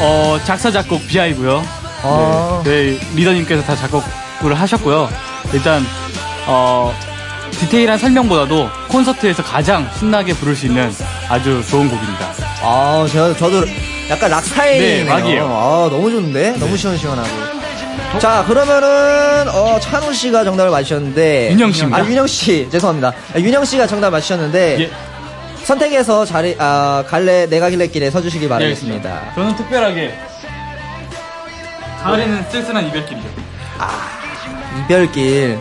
어, 0.00 0.38
작사 0.44 0.70
작곡 0.70 1.06
비아이고요. 1.08 1.62
아. 2.02 2.62
네, 2.64 2.92
네, 2.92 3.00
리더님께서 3.14 3.62
다 3.62 3.74
작곡을 3.74 4.54
하셨고요. 4.54 5.08
일단 5.52 5.84
어, 6.46 6.94
디테일한 7.52 7.98
설명보다도 7.98 8.68
콘서트에서 8.88 9.42
가장 9.42 9.90
신나게 9.98 10.34
부를 10.34 10.54
수 10.54 10.66
있는 10.66 10.92
아주 11.28 11.64
좋은 11.68 11.88
곡입니다. 11.88 12.32
아, 12.62 13.06
제가, 13.10 13.34
저도 13.36 13.64
약간 14.10 14.30
락 14.30 14.44
스타일이네요. 14.44 15.04
네, 15.04 15.10
락이에요. 15.10 15.44
아, 15.46 15.88
너무 15.90 16.10
좋은데? 16.10 16.52
너무 16.58 16.76
시원시원하고. 16.76 17.28
자, 18.20 18.44
그러면은, 18.46 19.48
어, 19.48 19.78
찬우 19.80 20.12
씨가 20.14 20.44
정답을 20.44 20.70
맞추셨는데. 20.70 21.50
윤영 21.52 21.72
씨입니다. 21.72 21.98
아, 21.98 22.04
윤영 22.04 22.26
씨. 22.26 22.68
죄송합니다. 22.70 23.12
아, 23.34 23.38
윤영 23.38 23.64
씨가 23.64 23.86
정답 23.86 24.10
맞추셨는데. 24.10 24.80
예. 24.80 24.90
선택해서 25.64 26.24
자리, 26.24 26.54
아, 26.58 27.02
갈래, 27.08 27.46
내가 27.46 27.68
길래길에 27.68 28.10
서주시기 28.12 28.48
바라겠습니다. 28.48 29.32
저는 29.34 29.56
특별하게 29.56 30.14
가을에는 32.04 32.44
쓸쓸한 32.50 32.86
이별길이죠. 32.86 33.28
이별길. 34.84 35.58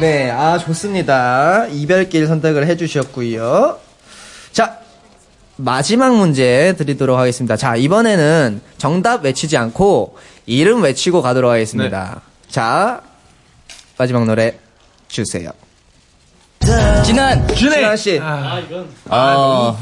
네, 0.00 0.30
아, 0.30 0.56
좋습니다. 0.56 1.66
이별길 1.70 2.26
선택을 2.26 2.66
해주셨고요. 2.66 3.78
자, 4.52 4.78
마지막 5.56 6.16
문제 6.16 6.74
드리도록 6.76 7.18
하겠습니다. 7.18 7.56
자, 7.56 7.76
이번에는 7.76 8.60
정답 8.78 9.24
외치지 9.24 9.56
않고 9.56 10.18
이름 10.46 10.82
외치고 10.82 11.22
가도록 11.22 11.50
하겠습니다. 11.50 12.20
자, 12.48 13.00
마지막 13.98 14.24
노래 14.26 14.58
주세요. 15.08 15.50
진환. 17.04 17.46
진아 17.54 17.94
씨. 17.96 18.20
어, 19.06 19.78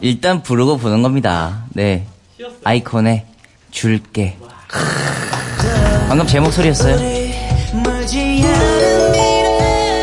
일단 0.00 0.42
부르고 0.42 0.78
보는 0.78 1.02
겁니다. 1.02 1.64
네. 1.70 2.06
아이콘의 2.64 3.26
줄게. 3.70 4.36
방금 6.08 6.26
제 6.26 6.40
목소리였어요. 6.40 6.96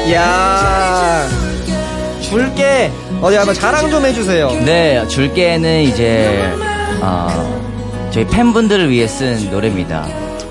이야, 0.07 1.27
줄게. 2.21 2.91
어디 3.21 3.35
한번 3.35 3.55
자랑 3.55 3.89
좀 3.89 4.05
해주세요. 4.05 4.51
네, 4.65 5.07
줄게는 5.07 5.81
이제, 5.83 6.51
어, 7.01 8.09
저희 8.11 8.25
팬분들을 8.27 8.89
위해 8.89 9.07
쓴 9.07 9.49
노래입니다. 9.49 10.05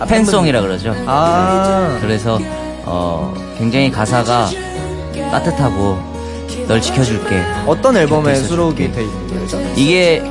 팬송이라 0.09 0.61
그러죠. 0.61 0.95
아, 1.07 1.99
그래서, 2.01 2.39
어, 2.85 3.33
굉장히 3.59 3.91
가사가 3.91 4.49
따뜻하고 5.31 5.99
널 6.67 6.81
지켜줄게. 6.81 7.43
어떤 7.67 7.97
앨범에 7.97 8.35
수록이 8.35 8.91
돼 8.93 9.03
있는 9.03 9.41
거죠? 9.41 9.61
이게 9.77 10.23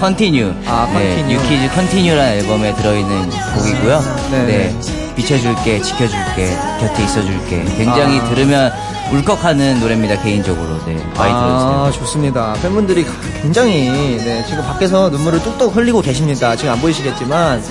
Continue. 0.00 0.52
아, 0.66 0.86
Continue. 0.92 1.26
네, 1.26 1.34
New 1.34 1.51
Kids 1.51 1.74
Continue라는 1.74 2.32
앨범에 2.38 2.74
들어있는 2.74 3.30
곡이고요. 3.56 4.02
네. 4.32 4.46
네. 4.46 4.80
비춰줄게, 5.14 5.82
지켜줄게, 5.82 6.56
곁에 6.80 7.04
있어줄게. 7.04 7.62
굉장히 7.76 8.18
아. 8.20 8.24
들으면 8.30 8.72
울컥하는 9.12 9.80
노래입니다, 9.80 10.22
개인적으로. 10.22 10.78
네, 10.86 10.94
많이 11.16 11.32
들어주세요. 11.32 11.84
아, 11.84 11.90
좋습니다. 11.92 12.54
팬분들이 12.62 13.04
굉장히, 13.42 13.90
네, 14.24 14.42
지금 14.48 14.64
밖에서 14.64 15.10
눈물을 15.10 15.42
뚝뚝 15.42 15.76
흘리고 15.76 16.00
계십니다. 16.00 16.56
지금 16.56 16.72
안 16.72 16.80
보이시겠지만, 16.80 17.62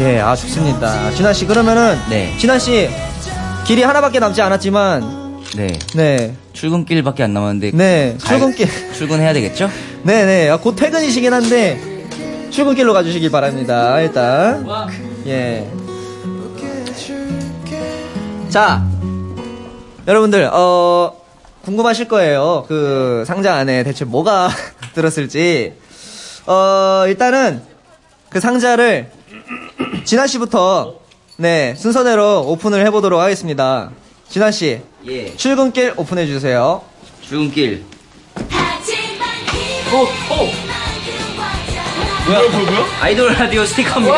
예, 0.00 0.18
아, 0.20 0.34
좋습니다. 0.34 1.10
진환씨, 1.12 1.46
그러면은, 1.46 1.96
네. 2.08 2.34
진환씨, 2.38 2.90
길이 3.66 3.82
하나밖에 3.82 4.18
남지 4.18 4.40
않았지만, 4.42 5.42
네. 5.56 5.78
네, 5.94 6.34
출근길밖에 6.54 7.22
안 7.24 7.34
남았는데. 7.34 7.70
네, 7.74 8.16
갈- 8.22 8.38
출근길, 8.38 8.68
출근해야 8.94 9.32
되겠죠? 9.34 9.70
네네, 10.02 10.48
아, 10.48 10.56
곧 10.56 10.74
퇴근이시긴 10.76 11.32
한데, 11.32 11.80
출근길로 12.50 12.92
가주시길 12.92 13.30
바랍니다, 13.30 14.00
일단. 14.00 14.66
예. 15.26 15.68
자, 18.48 18.84
여러분들, 20.08 20.48
어, 20.52 21.16
궁금하실 21.64 22.08
거예요. 22.08 22.64
그 22.66 23.24
상자 23.26 23.54
안에 23.54 23.84
대체 23.84 24.04
뭐가 24.04 24.48
들었을지. 24.94 25.74
어, 26.46 27.04
일단은 27.06 27.62
그 28.30 28.40
상자를 28.40 29.10
진아 30.04 30.26
씨부터 30.26 30.96
네, 31.36 31.74
순서대로 31.76 32.44
오픈을 32.48 32.84
해보도록 32.86 33.20
하겠습니다. 33.20 33.90
진아 34.28 34.50
씨, 34.50 34.80
예. 35.06 35.36
출근길 35.36 35.92
오픈해 35.96 36.26
주세요. 36.26 36.82
출근길. 37.22 37.84
뭐야, 39.90 40.06
뭐야, 42.26 42.50
뭐야? 42.50 42.86
아이돌 43.00 43.32
라디오 43.34 43.64
스티커입니다. 43.66 44.16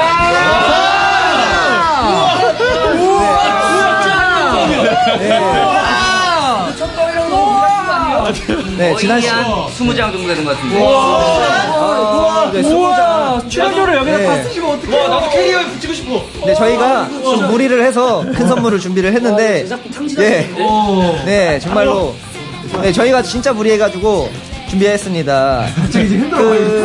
네, 8.76 8.94
지난 8.96 9.20
시한 9.20 9.44
20장 9.44 9.96
정도 9.96 10.26
되는 10.28 10.44
것 10.44 10.56
같은데. 10.56 10.76
아, 10.84 12.50
네, 12.52 12.60
우와, 12.60 13.42
출연료를 13.48 13.96
여기다 13.96 14.18
네. 14.18 14.26
다 14.26 14.42
쓰시면 14.42 14.70
어떡해. 14.70 14.98
와, 14.98 15.08
나도 15.08 15.30
캐리어에 15.30 15.64
붙이고 15.66 15.94
싶어. 15.94 16.24
네, 16.46 16.54
저희가 16.54 17.08
좀 17.08 17.50
무리를 17.50 17.82
해서 17.82 18.24
큰 18.34 18.46
선물을 18.46 18.78
준비를 18.80 19.12
했는데, 19.14 19.66
예, 20.18 20.50
네, 21.24 21.58
정말로, 21.60 22.14
네, 22.82 22.92
저희가 22.92 23.22
진짜 23.22 23.52
무리해가지고 23.52 24.30
준비했습니다. 24.72 25.66
그, 25.92 26.84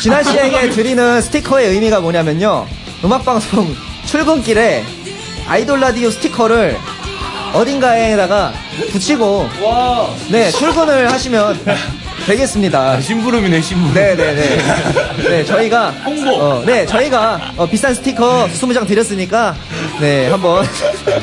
진아 0.00 0.22
씨에게 0.24 0.70
드리는 0.70 1.20
스티커의 1.22 1.68
의미가 1.70 2.00
뭐냐면요, 2.00 2.66
음악방송 3.04 3.76
출근길에 4.06 4.82
아이돌 5.48 5.80
라디오 5.80 6.10
스티커를 6.10 6.76
어딘가에다가 7.54 8.52
붙이고, 8.92 9.48
네, 10.30 10.50
출근을 10.50 11.10
하시면 11.12 11.60
되겠습니다. 12.26 13.00
심부름이네, 13.00 13.60
심부름. 13.62 13.94
네네네. 13.94 14.58
네, 15.28 15.44
저희가. 15.44 15.90
홍보. 16.04 16.30
어, 16.34 16.62
네, 16.66 16.84
저희가 16.84 17.52
어, 17.56 17.66
비싼 17.66 17.94
스티커 17.94 18.48
20장 18.52 18.86
드렸으니까, 18.86 19.54
네, 20.00 20.28
한번. 20.28 20.66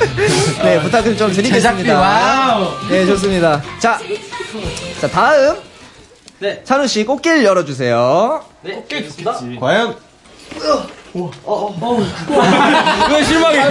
네, 0.63 0.79
부탁을 0.81 1.15
좀 1.17 1.31
드리겠습니다. 1.31 1.73
제작비, 1.73 1.89
wow. 1.91 2.71
네, 2.89 3.05
좋습니다. 3.05 3.61
자, 3.79 3.99
자, 5.01 5.07
다음. 5.07 5.57
네. 6.39 6.61
찬우 6.63 6.87
씨 6.87 7.05
꽃길 7.05 7.43
열어주세요. 7.43 8.43
과연? 9.59 9.95
왜 13.09 13.23
실망해? 13.23 13.67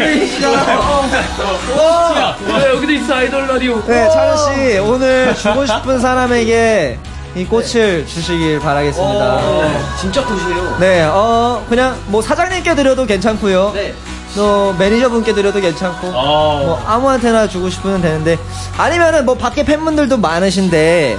왜 2.47 2.71
여기도 2.71 2.93
있어, 2.93 3.15
아이돌 3.15 3.47
라디오. 3.47 3.85
네, 3.87 4.09
찬우 4.11 4.37
씨, 4.55 4.79
오늘 4.79 5.35
주고 5.35 5.67
싶은 5.67 6.01
사람에게 6.01 6.99
이 7.37 7.45
꽃을 7.45 8.07
주시길 8.07 8.61
바라겠습니다. 8.61 9.97
진짜 10.01 10.25
꽃이에요. 10.25 10.77
네, 10.81 11.03
어, 11.05 11.65
그냥 11.69 12.01
뭐 12.07 12.23
사장님께 12.23 12.75
드려도 12.75 13.05
괜찮고요. 13.07 13.73
네. 13.75 13.93
또 14.35 14.73
매니저분께 14.75 15.33
드려도 15.33 15.61
괜찮고 15.61 16.11
뭐 16.11 16.83
아무한테나 16.87 17.49
주고 17.49 17.71
싶으면 17.71 18.03
되는데 18.03 18.39
아니면은 18.77 19.25
뭐 19.25 19.35
밖에 19.37 19.65
팬분들도 19.65 20.17
많으신데 20.19 21.19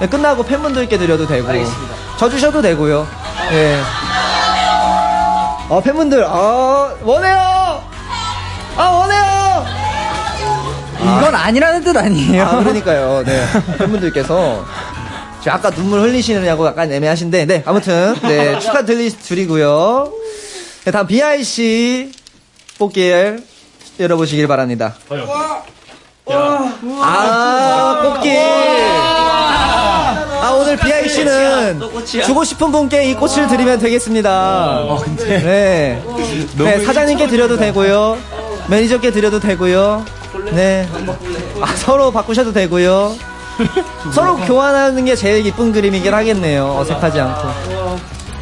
네, 0.00 0.08
끝나고 0.08 0.44
팬분들께 0.44 0.98
드려도 0.98 1.26
되고 1.26 1.48
알겠습니다. 1.48 1.94
저 2.18 2.28
주셔도 2.28 2.62
되고요. 2.62 3.06
예. 3.52 3.80
어 5.68 5.80
팬분들 5.80 6.22
어 6.24 6.96
원해요. 7.02 7.82
아 8.76 8.84
원해요. 8.88 9.66
이건 11.00 11.34
아니라는 11.34 11.82
뜻 11.84 11.96
아니에요. 11.96 12.44
아 12.44 12.58
그러니까요. 12.58 13.22
네 13.24 13.44
팬분들께서 13.78 14.64
아까 15.48 15.70
눈물 15.70 16.00
흘리시느냐고 16.00 16.66
약간 16.66 16.92
애매하신데 16.92 17.46
네 17.46 17.62
아무튼 17.66 18.14
네 18.22 18.58
축하 18.60 18.84
드리 18.84 19.10
드리고요. 19.10 20.12
네, 20.84 20.90
다음 20.90 21.06
씨 21.42 22.12
뽑기를 22.78 23.42
열어보시길 24.00 24.46
바랍니다. 24.48 24.94
아 27.00 28.00
뽑기. 28.02 28.30
아 30.40 30.50
오늘 30.58 30.76
비아이 30.76 31.08
씨는 31.08 31.80
주고 32.24 32.44
싶은 32.44 32.72
분께 32.72 33.10
이 33.10 33.14
꽃을 33.14 33.46
드리면 33.48 33.78
되겠습니다. 33.78 34.80
네. 35.18 36.02
네 36.58 36.84
사장님께 36.84 37.26
드려도 37.28 37.56
되고요. 37.56 38.18
매니저께 38.68 39.10
드려도 39.10 39.40
되고요. 39.40 40.04
네. 40.52 40.88
아, 41.60 41.66
서로 41.76 42.10
바꾸셔도 42.10 42.52
되고요. 42.52 43.14
서로 44.12 44.36
교환하는 44.38 45.04
게 45.04 45.14
제일 45.14 45.44
이쁜 45.46 45.72
그림이긴 45.72 46.12
하겠네요. 46.14 46.74
어색하지 46.78 47.20
않고. 47.20 47.81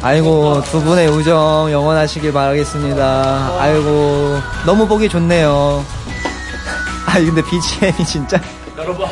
아이고, 0.03 0.61
두 0.63 0.81
분의 0.81 1.07
우정 1.09 1.69
영원하시길 1.71 2.33
바라겠습니다. 2.33 3.55
아이고, 3.59 4.39
너무 4.65 4.87
보기 4.87 5.07
좋네요. 5.07 5.85
아, 7.05 7.13
근데 7.19 7.43
BGM이 7.43 8.03
진짜. 8.05 8.41
열어봐. 8.77 9.07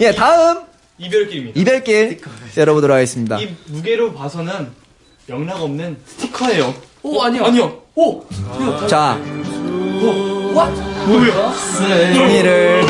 예, 0.00 0.14
다음! 0.14 0.60
이별길입니다. 0.98 1.58
이별길 1.58 2.20
열어보도록 2.54 2.94
하겠습니다. 2.96 3.38
이 3.38 3.54
무게로 3.68 4.12
봐서는 4.12 4.68
영락 5.30 5.62
없는 5.62 5.96
스티커예요. 6.06 6.74
오, 7.02 7.22
아니요. 7.22 7.44
아니요. 7.46 7.78
오! 7.94 8.22
자, 8.88 9.18
뭐야? 11.06 11.54
종이를 12.14 12.84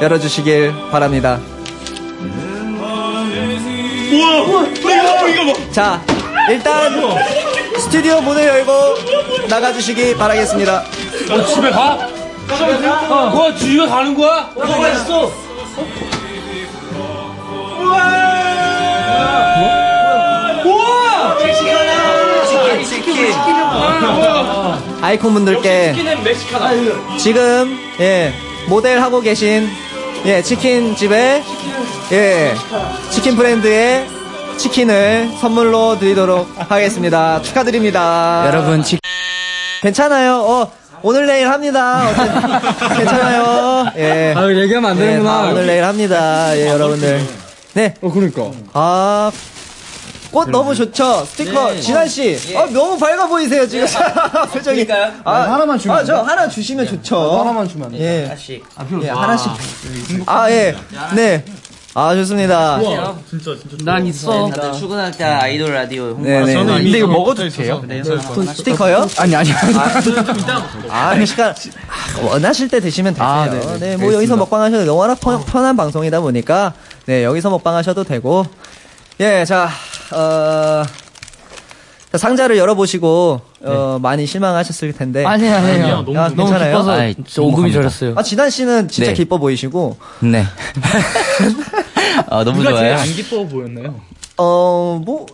열어주시길 0.00 0.72
바랍니다. 0.90 1.38
우와! 4.12 4.40
우와! 4.42 5.28
이거 5.28 5.52
봐! 5.52 5.58
자, 5.72 6.02
일단 6.50 6.92
스튜디오 7.78 8.20
문을 8.20 8.42
열고 8.46 8.72
나가주시기 9.48 10.16
바라겠습니다. 10.16 10.84
어, 11.30 11.44
집에 11.44 11.70
가? 11.70 11.98
어. 13.08 13.32
와, 13.34 13.54
집에 13.54 13.86
가는 13.86 14.14
거야? 14.14 14.50
뭐가 14.54 14.88
있어? 14.90 15.32
우와! 20.64 21.36
치킨, 22.44 22.84
치킨. 22.84 23.34
아이콘 25.02 25.32
분들께. 25.34 25.94
지금 27.18 27.78
예 28.00 28.32
모델 28.68 29.00
하고 29.00 29.20
계신 29.20 29.68
예 30.26 30.42
치킨 30.42 30.96
집에 30.96 31.42
예 32.12 32.54
치킨 33.10 33.36
브랜드의 33.36 34.06
치킨을 34.58 35.30
선물로 35.40 35.98
드리도록 36.00 36.48
하겠습니다. 36.70 37.40
축하드립니다. 37.42 38.44
여러분, 38.46 38.82
치... 38.82 38.98
괜찮아요. 39.82 40.36
어 40.38 40.72
오늘 41.02 41.26
내일 41.26 41.48
합니다. 41.48 42.08
어쨌든 42.08 42.40
괜찮아요. 42.98 43.92
예. 43.98 44.34
아, 44.36 44.50
얘기하면 44.50 44.90
안 44.90 44.98
네, 44.98 45.06
되는구나. 45.06 45.42
다 45.42 45.48
오늘 45.50 45.66
내일 45.66 45.84
합니다. 45.84 46.56
예, 46.56 46.68
여러분들. 46.70 47.24
네. 47.74 47.94
어, 48.00 48.10
그러니까. 48.10 48.50
아, 48.72 49.30
꽃 50.36 50.50
너무 50.50 50.74
좋죠? 50.74 51.24
스티커, 51.24 51.72
네. 51.72 51.80
진환씨. 51.80 52.54
아, 52.54 52.66
너무 52.66 52.98
밝아 52.98 53.26
보이세요, 53.26 53.66
지금. 53.66 53.86
표정이. 54.52 54.84
그러니까요? 54.84 55.12
아, 55.24 55.52
하나만 55.52 55.78
주면 55.78 55.96
아, 55.96 56.00
안저 56.00 56.12
돼? 56.12 56.20
하나 56.28 56.46
주시면 56.46 56.86
좋죠. 56.86 57.38
하나만 57.40 57.66
주면. 57.66 57.94
예. 57.94 58.24
하나씩. 58.24 58.62
예, 59.02 59.08
하나씩. 59.08 59.50
아, 60.26 60.50
예. 60.50 60.76
네. 61.14 61.42
아, 61.94 62.14
좋습니다. 62.14 62.78
진짜, 63.30 63.56
진짜. 63.58 63.76
난 63.82 64.06
있어. 64.06 64.50
다들 64.50 64.74
출근할 64.74 65.10
때 65.12 65.24
아이돌 65.24 65.72
라디오 65.72 66.08
홍보. 66.08 66.24
네네. 66.24 66.52
근데 66.54 66.98
이거 66.98 67.06
먹어도 67.06 67.48
돼요? 67.48 67.82
스티커요? 68.54 69.06
아니, 69.16 69.32
아니. 69.36 69.50
아, 70.90 71.24
시간, 71.24 71.54
아, 71.54 72.26
원하실 72.26 72.68
때 72.68 72.80
드시면 72.80 73.14
되세요. 73.14 73.26
아, 73.26 73.48
네, 73.48 73.58
네, 73.58 73.78
네. 73.78 73.96
뭐 73.96 74.12
여기서 74.12 74.36
먹방 74.36 74.60
하셔도 74.60 74.84
너무나 74.84 75.14
편, 75.14 75.42
편한 75.46 75.78
방송이다 75.78 76.20
보니까, 76.20 76.74
네, 77.06 77.24
여기서 77.24 77.48
먹방 77.48 77.74
하셔도 77.74 78.04
되고, 78.04 78.44
예, 79.20 79.46
자, 79.46 79.70
어, 80.12 80.84
자, 82.12 82.18
상자를 82.18 82.56
열어보시고, 82.56 83.40
어, 83.62 83.98
많이 84.00 84.26
실망하셨을 84.26 84.92
텐데. 84.92 85.24
아니, 85.24 85.48
아니에요. 85.48 86.02
너무 86.02 86.18
아, 86.18 86.28
너무 86.28 86.36
괜찮아요? 86.50 86.70
기뻐서 86.78 87.12
진짜 87.24 87.42
오금이. 87.42 87.72
저렸어요. 87.72 88.14
아, 88.16 88.22
지난 88.22 88.48
씨는 88.50 88.88
진짜 88.88 89.10
네. 89.10 89.14
기뻐 89.14 89.38
보이시고, 89.38 89.98
네. 90.20 90.44
아, 92.28 92.42
너무 92.44 92.58
누가 92.62 92.76
제일 92.78 92.90
좋아요. 92.92 92.96
안 92.98 93.06
기뻐 93.08 93.46
보였나요? 93.46 94.00
어, 94.38 95.00
뭐, 95.04 95.26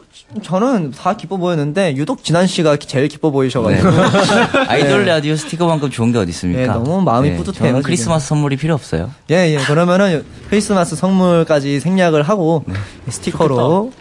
저는 0.43 0.93
다 0.93 1.17
기뻐 1.17 1.37
보였는데, 1.37 1.97
유독 1.97 2.23
지난 2.25 2.47
씨가 2.47 2.77
제일 2.77 3.09
기뻐 3.09 3.31
보이셔가지고. 3.31 3.89
아이돌 4.69 5.05
네. 5.05 5.13
라디오 5.13 5.37
스티커만큼 5.37 5.91
좋은 5.91 6.13
게 6.13 6.19
어디 6.19 6.31
있습니까? 6.31 6.61
네, 6.61 6.67
너무 6.67 7.03
마음이 7.03 7.37
뿌듯해요, 7.37 7.59
저는 7.59 7.73
지금. 7.73 7.83
크리스마스 7.83 8.29
선물이 8.29 8.57
필요 8.57 8.75
없어요. 8.75 9.11
예, 9.31 9.55
예. 9.55 9.57
그러면은 9.59 10.25
크리스마스 10.49 10.97
선물까지 10.97 11.81
생략을 11.81 12.23
하고 12.23 12.65
스티커로 13.09 13.93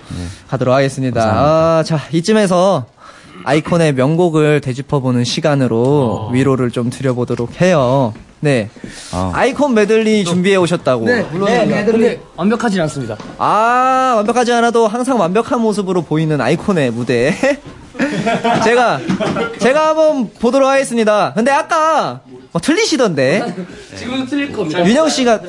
가도록 0.49 0.73
하겠습니다. 0.75 1.21
아, 1.23 1.83
자, 1.83 1.99
이쯤에서 2.11 2.85
아이콘의 3.43 3.93
명곡을 3.93 4.61
되짚어보는 4.61 5.23
시간으로 5.23 6.29
위로를 6.33 6.71
좀 6.71 6.89
드려보도록 6.89 7.61
해요. 7.61 8.13
네. 8.39 8.69
어. 9.13 9.31
아이콘 9.35 9.73
메들리 9.73 10.25
준비해 10.25 10.55
오셨다고. 10.55 11.05
네, 11.05 11.25
근데 11.31 12.19
완벽하진 12.35 12.81
않습니다. 12.81 13.15
아, 13.37 14.13
완벽하지 14.17 14.51
않아도 14.53 14.87
항상 14.87 15.19
완벽한 15.19 15.61
모습으로 15.61 16.01
보이는 16.01 16.39
아이콘의 16.41 16.91
무대. 16.91 17.35
제가, 18.63 18.99
제가 19.59 19.89
한번 19.89 20.31
보도록 20.39 20.67
하겠습니다. 20.69 21.33
근데 21.35 21.51
아까 21.51 22.21
뭐 22.51 22.59
틀리시던데. 22.61 23.55
지금도 23.95 24.25
틀릴 24.25 24.51
겁니다. 24.51 24.85
윤영 24.87 25.09
씨가 25.09 25.39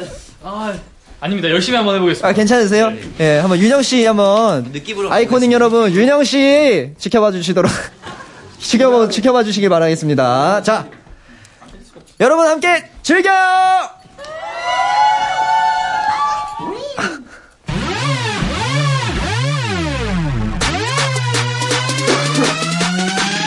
아, 0.42 0.74
아닙니다. 1.22 1.48
열심히 1.50 1.76
한번 1.76 1.94
해보겠습니다. 1.94 2.26
아, 2.28 2.32
괜찮으세요? 2.32 2.86
예, 2.86 2.94
네. 2.94 3.00
네, 3.18 3.36
예, 3.36 3.38
한번 3.38 3.56
윤영 3.60 3.82
씨 3.82 4.04
한번 4.04 4.64
느낌으로 4.72 5.12
아이코닉 5.12 5.52
여러분 5.52 5.92
윤영 5.92 6.24
씨 6.24 6.94
지켜봐 6.98 7.30
주시도록 7.30 7.70
지켜봐 8.58 9.08
지켜봐 9.08 9.44
주시길 9.44 9.68
바라겠습니다. 9.68 10.64
자, 10.64 10.88
여러분 12.18 12.48
함께 12.48 12.90
즐겨. 13.04 13.30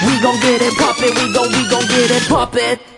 We 0.08 0.22
gon' 0.22 0.40
get 0.40 0.62
it, 0.62 0.74
pop 0.78 0.96
it, 1.04 1.14
we 1.14 1.34
gon', 1.34 1.52
we 1.52 1.70
gon' 1.70 1.88
get 1.90 2.12
it, 2.16 2.30
pop 2.30 2.56
it. 2.56 2.95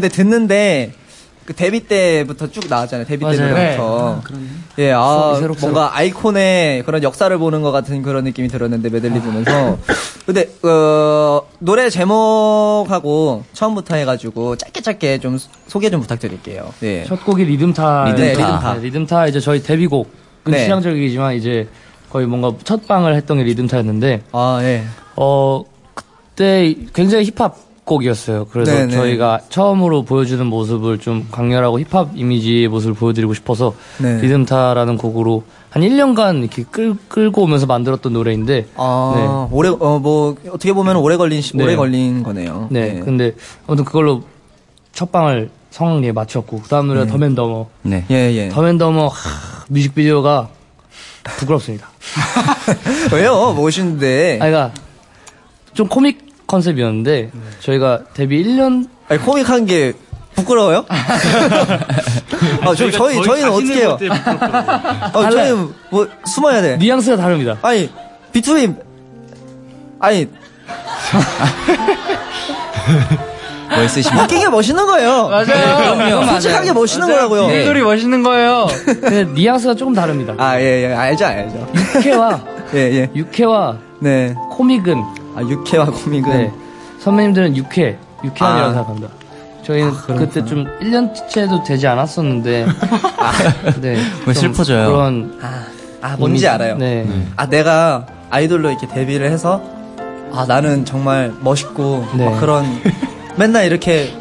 근데 0.00 0.08
듣는데, 0.08 0.92
그 1.44 1.54
데뷔 1.54 1.80
때부터 1.80 2.50
쭉 2.50 2.64
나왔잖아요. 2.70 3.06
데뷔 3.06 3.24
맞아요. 3.24 3.54
때부터. 3.54 4.22
네. 4.76 4.86
예, 4.86 4.92
아, 4.92 5.02
추억이 5.02 5.40
새록 5.40 5.58
새록. 5.58 5.72
뭔가 5.74 5.94
아이콘의 5.94 6.84
그런 6.84 7.02
역사를 7.02 7.36
보는 7.36 7.60
것 7.60 7.70
같은 7.70 8.00
그런 8.00 8.24
느낌이 8.24 8.48
들었는데, 8.48 8.88
메들리 8.88 9.20
보면서. 9.20 9.76
근데, 10.24 10.48
어, 10.62 11.42
노래 11.58 11.90
제목하고 11.90 13.44
처음부터 13.52 13.96
해가지고 13.96 14.56
짧게 14.56 14.80
짧게 14.80 15.18
좀 15.18 15.38
소개 15.66 15.90
좀 15.90 16.00
부탁드릴게요. 16.00 16.72
네. 16.80 17.04
첫 17.06 17.22
곡이 17.26 17.44
리듬타. 17.44 18.04
리듬타. 18.04 18.22
네, 18.22 18.30
리듬타. 18.30 18.74
네, 18.74 18.80
리듬타 18.80 19.26
이제 19.26 19.40
저희 19.40 19.62
데뷔곡. 19.62 20.08
은 20.46 20.52
네. 20.52 20.64
취향저격이지만 20.64 21.34
이제 21.34 21.68
거의 22.08 22.26
뭔가 22.26 22.54
첫 22.64 22.86
방을 22.88 23.14
했던 23.14 23.36
게 23.36 23.42
리듬타였는데. 23.42 24.22
아, 24.32 24.60
예. 24.62 24.84
어, 25.16 25.62
그때 25.94 26.74
굉장히 26.94 27.26
힙합 27.26 27.69
곡이었어요. 27.90 28.46
그래서 28.52 28.72
네, 28.72 28.86
네. 28.86 28.92
저희가 28.92 29.40
처음으로 29.48 30.04
보여주는 30.04 30.44
모습을 30.46 30.98
좀 30.98 31.26
강렬하고 31.32 31.80
힙합 31.80 32.10
이미지의 32.14 32.68
모습을 32.68 32.94
보여드리고 32.94 33.34
싶어서 33.34 33.74
네. 33.98 34.20
리듬타라는 34.20 34.96
곡으로 34.96 35.42
한 35.70 35.82
1년간 35.82 36.40
이렇게 36.40 36.62
끌, 36.70 36.96
끌고 37.08 37.42
오면서 37.42 37.66
만들었던 37.66 38.12
노래인데. 38.12 38.68
아, 38.76 39.48
오래, 39.50 39.68
어, 39.68 39.98
뭐, 39.98 40.36
어떻게 40.48 40.72
보면 40.72 40.96
오래 40.96 41.16
걸린, 41.16 41.42
시- 41.42 41.56
네. 41.56 41.64
오래 41.64 41.74
걸린 41.76 42.22
거네요. 42.22 42.68
네. 42.70 43.00
근데 43.04 43.34
아무튼 43.66 43.84
그걸로 43.84 44.22
첫 44.92 45.10
방을 45.12 45.50
성황리에 45.70 46.12
마쳤고, 46.12 46.62
그 46.62 46.68
다음 46.68 46.86
노래가 46.88 47.06
네. 47.06 47.12
더맨더머. 47.12 47.66
네. 47.82 48.04
예, 48.10 48.14
예. 48.34 48.48
더맨더머, 48.50 49.06
하, 49.06 49.64
뮤직비디오가 49.68 50.48
부끄럽습니다. 51.38 51.88
왜요? 53.12 53.52
멋있는데. 53.54 54.38
아, 54.40 54.46
그러니까 54.46 54.72
좀 55.74 55.86
코믹 55.88 56.29
컨셉이었는데 56.50 57.30
저희가 57.60 58.00
데뷔 58.12 58.44
1년 58.44 58.88
아니, 59.08 59.20
코믹한 59.20 59.66
게 59.66 59.92
부끄러워요? 60.34 60.84
아, 60.90 62.74
저, 62.76 62.90
저희, 62.90 63.22
저희는 63.22 63.50
어떻게 63.50 63.74
해요? 63.74 63.98
어, 65.12 65.30
저희는 65.30 65.68
뭐, 65.90 66.08
숨어야 66.24 66.60
돼. 66.62 66.76
뉘앙스가 66.76 67.16
다릅니다. 67.16 67.56
아니, 67.62 67.90
비투비, 68.32 68.72
아니, 70.00 70.28
멋있으십니까? 73.70 74.24
웃긴 74.24 74.40
게 74.40 74.48
멋있는 74.48 74.86
거예요. 74.86 75.28
그럼요. 75.28 76.26
솔직하게 76.26 76.72
멋있는 76.72 77.06
거라고요. 77.08 77.46
네. 77.48 77.64
소리 77.64 77.82
멋있는 77.82 78.22
거예요. 78.22 78.66
근데 78.84 79.24
뉘앙스가 79.24 79.74
조금 79.74 79.94
다릅니다. 79.94 80.34
아, 80.38 80.60
예, 80.60 80.88
예, 80.90 80.94
알죠, 80.94 81.26
알죠. 81.26 81.68
육회와 81.96 82.40
예, 82.74 82.78
예. 82.78 83.10
육회와 83.14 83.78
네. 84.00 84.34
코믹은 84.50 85.19
아, 85.36 85.42
육회와 85.42 85.86
코믹은. 85.86 86.30
네. 86.30 86.52
선배님들은 87.00 87.56
육회, 87.56 87.98
육회함이라고 88.24 88.70
아. 88.70 88.74
생각합니다. 88.74 89.08
저희는 89.64 89.92
그때 90.18 90.44
좀 90.44 90.64
1년째도 90.80 91.64
되지 91.64 91.86
않았었는데 91.86 92.66
네, 93.80 93.96
왜좀 94.26 94.52
슬퍼져요? 94.52 94.90
그런 94.90 95.38
아, 95.42 95.64
아, 96.02 96.16
뭔지 96.18 96.32
이미지- 96.44 96.48
알아요. 96.48 96.76
네. 96.76 97.06
아, 97.36 97.46
내가 97.46 98.06
아이돌로 98.30 98.70
이렇게 98.70 98.86
데뷔를 98.88 99.30
해서, 99.30 99.60
아, 100.32 100.44
나는 100.46 100.84
정말 100.84 101.32
멋있고, 101.40 102.06
네. 102.16 102.24
막 102.28 102.40
그런, 102.40 102.64
맨날 103.36 103.66
이렇게, 103.66 104.14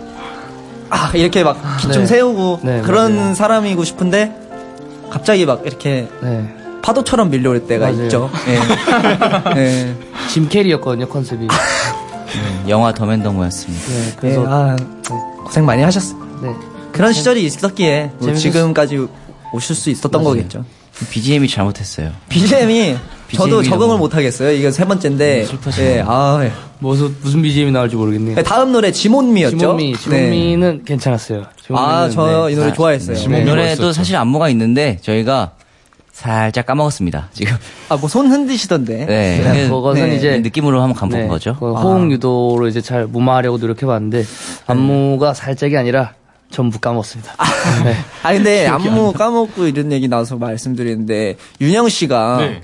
아, 0.89 1.11
이렇게 1.13 1.43
막 1.43 1.57
기충 1.79 2.01
네. 2.01 2.07
세우고, 2.07 2.59
네, 2.63 2.81
그런 2.81 3.15
맞아요. 3.15 3.33
사람이고 3.35 3.83
싶은데, 3.83 4.35
갑자기 5.09 5.45
막 5.45 5.61
이렇게 5.65 6.07
네. 6.21 6.55
파도처럼 6.81 7.29
밀려올 7.29 7.65
때가 7.67 7.91
맞아요. 7.91 8.03
있죠. 8.03 8.29
예. 8.47 8.59
예. 9.59 9.95
짐 10.29 10.47
캐리였거든요 10.49 11.07
컨셉이. 11.07 11.47
영화 12.67 12.93
더맨더머였습니다. 12.93 13.85
네, 13.87 14.07
예, 14.07 14.13
그래서 14.19 14.45
아, 14.47 14.75
고생 15.43 15.65
많이 15.65 15.81
하셨어. 15.81 16.15
네. 16.41 16.53
그런 16.91 17.13
시절이 17.13 17.43
있었기에, 17.43 18.11
뭐 18.19 18.33
지금까지 18.33 19.07
오실 19.53 19.75
수 19.75 19.89
있었던 19.89 20.11
맞아요. 20.21 20.35
거겠죠. 20.35 20.65
BGM이 21.09 21.47
잘못했어요. 21.47 22.11
BGM이, 22.29 22.97
저도 23.33 23.63
적응을 23.63 23.97
못 23.97 24.15
하겠어요. 24.15 24.51
이거 24.51 24.69
세 24.69 24.85
번째인데, 24.85 25.45
슬퍼지네요. 25.45 25.95
예, 25.97 26.03
아, 26.05 26.39
예. 26.43 26.51
무슨 26.79 27.15
무슨 27.21 27.41
BGM이 27.41 27.71
나올지 27.71 27.95
모르겠네요. 27.95 28.35
네, 28.35 28.43
다음 28.43 28.71
노래 28.71 28.91
지몬미였죠? 28.91 29.57
지몬미, 29.57 29.93
네. 29.93 29.99
지몬미는 29.99 30.83
괜찮았어요. 30.85 31.41
아, 31.41 32.09
지몬미는, 32.09 32.11
저 32.11 32.47
네. 32.47 32.53
이 32.53 32.55
노래 32.55 32.73
좋아했어요. 32.73 33.15
지몬미 33.17 33.41
이 33.41 33.45
노래도. 33.45 33.91
사실 33.93 34.15
안무가 34.15 34.49
있는데 34.49 34.97
저희가 35.01 35.51
살짝 36.19 36.65
까먹었습니다. 36.65 37.29
지금. 37.33 37.55
아, 37.87 37.95
뭐 37.95 38.09
손 38.09 38.27
흔드시던데. 38.29 39.05
네. 39.05 39.39
네, 39.41 39.63
그- 39.63 39.69
그것은 39.69 40.09
네. 40.09 40.15
이제 40.15 40.39
느낌으로 40.39 40.81
한번 40.81 40.95
간본 40.97 41.19
네, 41.21 41.27
거죠. 41.27 41.55
그 41.57 41.73
호응 41.73 42.11
유도로 42.11 42.67
이제 42.67 42.81
잘 42.81 43.05
무마하려고 43.07 43.57
노력해봤는데 43.57 44.25
안무가 44.67 45.33
살짝이 45.33 45.77
아니라 45.77 46.13
전부 46.51 46.79
까먹었습니다. 46.79 47.33
네. 47.85 47.95
아, 48.23 48.33
근데 48.33 48.67
안무 48.67 49.13
까먹고 49.13 49.65
이런 49.67 49.91
얘기 49.93 50.07
나와서 50.09 50.35
말씀드리는데, 50.35 51.37
윤영 51.61 51.87
씨가. 51.89 52.37
네. 52.39 52.61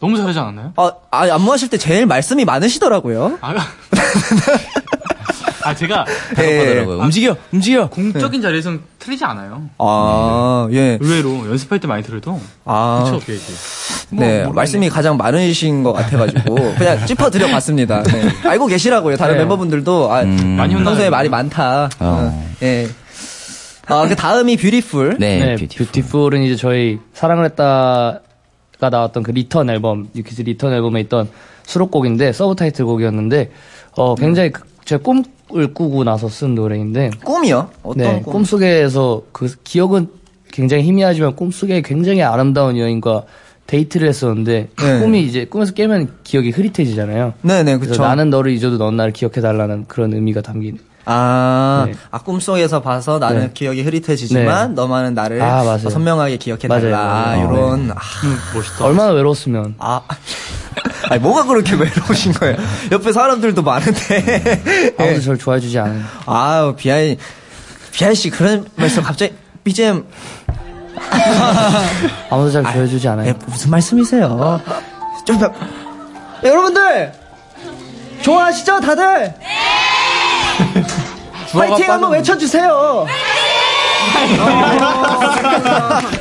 너무 0.00 0.16
잘하지 0.16 0.38
않았나요? 0.38 0.72
아, 0.76 0.92
아, 1.10 1.28
안무 1.34 1.52
하실 1.52 1.68
때 1.68 1.76
제일 1.76 2.06
말씀이 2.06 2.44
많으시더라고요. 2.44 3.38
아, 3.40 3.54
아 5.68 5.74
제가 5.74 6.04
예. 6.40 6.58
하더라고요. 6.58 6.98
움직여, 7.00 7.36
움직여. 7.52 7.88
공적인 7.90 8.40
자리에서는 8.40 8.80
틀리지 8.98 9.24
않아요. 9.24 9.68
아, 9.78 10.66
예. 10.72 10.98
의외로 11.00 11.48
연습할 11.50 11.78
때 11.78 11.86
많이 11.86 12.02
들어도 12.02 12.40
아. 12.64 13.02
그쵸, 13.04 13.16
이렇게 13.16 13.32
뭐, 14.10 14.20
네, 14.24 14.32
모르겠네. 14.38 14.52
말씀이 14.54 14.88
가장 14.88 15.16
많으신 15.18 15.82
것 15.82 15.92
같아가지고, 15.92 16.54
그냥 16.78 17.04
짚어드려 17.06 17.48
봤습니다. 17.48 18.02
네. 18.02 18.28
알고 18.48 18.66
계시라고요. 18.66 19.16
다른 19.16 19.34
네. 19.34 19.40
멤버분들도, 19.40 20.10
아, 20.12 20.22
음. 20.22 20.56
많이 20.56 20.72
혼나요. 20.74 20.90
평소에 20.90 21.10
말이 21.10 21.28
많다. 21.28 21.90
어. 22.00 22.48
예. 22.62 22.88
아, 23.86 24.06
그 24.08 24.16
다음이 24.16 24.56
Beautiful. 24.56 25.16
네, 25.18 25.38
네, 25.38 25.54
Beautiful. 25.56 25.86
Beautiful은 25.86 26.42
이제 26.42 26.56
저희 26.56 26.98
사랑을 27.12 27.44
했다가 27.46 28.20
나왔던 28.90 29.22
그 29.22 29.30
Return 29.32 29.68
앨범, 29.70 30.08
New 30.14 30.26
Kids 30.26 30.42
Return 30.42 30.72
앨범에 30.72 31.00
있던 31.02 31.28
수록곡인데 31.66 32.32
서브 32.32 32.54
타이틀 32.56 32.84
곡이었는데 32.86 33.50
어 33.96 34.14
굉장히 34.14 34.50
그- 34.52 34.62
제꿈 34.84 35.22
을 35.54 35.72
꾸고 35.72 36.04
나서 36.04 36.28
쓴 36.28 36.54
노래인데 36.54 37.10
꿈이요? 37.24 37.70
어떤 37.82 37.96
네, 37.96 38.20
꿈? 38.22 38.34
꿈속에서 38.34 39.22
그 39.32 39.54
기억은 39.64 40.08
굉장히 40.52 40.82
희미하지만 40.82 41.36
꿈속에 41.36 41.80
굉장히 41.80 42.22
아름다운 42.22 42.76
여인과 42.76 43.22
데이트를 43.66 44.08
했었는데 44.08 44.68
네. 44.76 44.98
꿈이 45.00 45.22
이제 45.22 45.46
꿈에서 45.46 45.72
깨면 45.72 46.16
기억이 46.24 46.50
흐릿해지잖아요. 46.50 47.34
네네, 47.42 47.78
그쵸. 47.78 48.02
나는 48.02 48.28
너를 48.28 48.52
잊어도 48.52 48.76
넌 48.78 48.96
나를 48.96 49.12
기억해 49.12 49.40
달라는 49.40 49.86
그런 49.88 50.12
의미가 50.12 50.42
담긴. 50.42 50.78
아, 51.04 51.84
네. 51.86 51.94
아 52.10 52.18
꿈속에서 52.18 52.82
봐서 52.82 53.18
나는 53.18 53.40
네. 53.46 53.50
기억이 53.54 53.80
흐릿해지지만 53.82 54.74
너만은 54.74 55.14
나를 55.14 55.40
아, 55.40 55.78
선명하게 55.78 56.36
기억해 56.36 56.68
달라. 56.68 56.98
맞아요, 56.98 57.40
맞아요. 57.40 57.44
이런. 57.44 57.90
아, 57.92 57.94
멋있다. 58.54 58.84
얼마나 58.84 59.12
외로웠으면. 59.12 59.76
아. 59.78 60.02
아니, 61.10 61.20
뭐가 61.20 61.44
그렇게 61.44 61.74
외로우신 61.74 62.32
거예요? 62.34 62.56
옆에 62.92 63.12
사람들도 63.12 63.62
많은데. 63.62 64.94
아무도 64.98 65.20
저를 65.20 65.38
좋아해주지 65.38 65.78
않아요. 65.78 66.02
아우, 66.26 66.74
비아이, 66.74 67.16
비아이 67.92 68.14
씨 68.14 68.30
그런 68.30 68.66
말씀 68.76 69.02
갑자기, 69.02 69.34
BGM. 69.64 70.04
아무도 72.30 72.50
잘 72.50 72.62
좋아해주지 72.62 73.08
않아요. 73.08 73.28
예, 73.28 73.34
무슨 73.46 73.70
말씀이세요? 73.70 74.60
좀 75.24 75.38
더. 75.38 75.52
여러분들! 76.42 77.12
좋아하시죠, 78.22 78.80
다들? 78.80 79.34
주어가 81.50 81.68
파이팅 81.68 81.90
한번 81.90 82.12
외쳐주세요. 82.12 83.06
파이팅! 83.06 83.57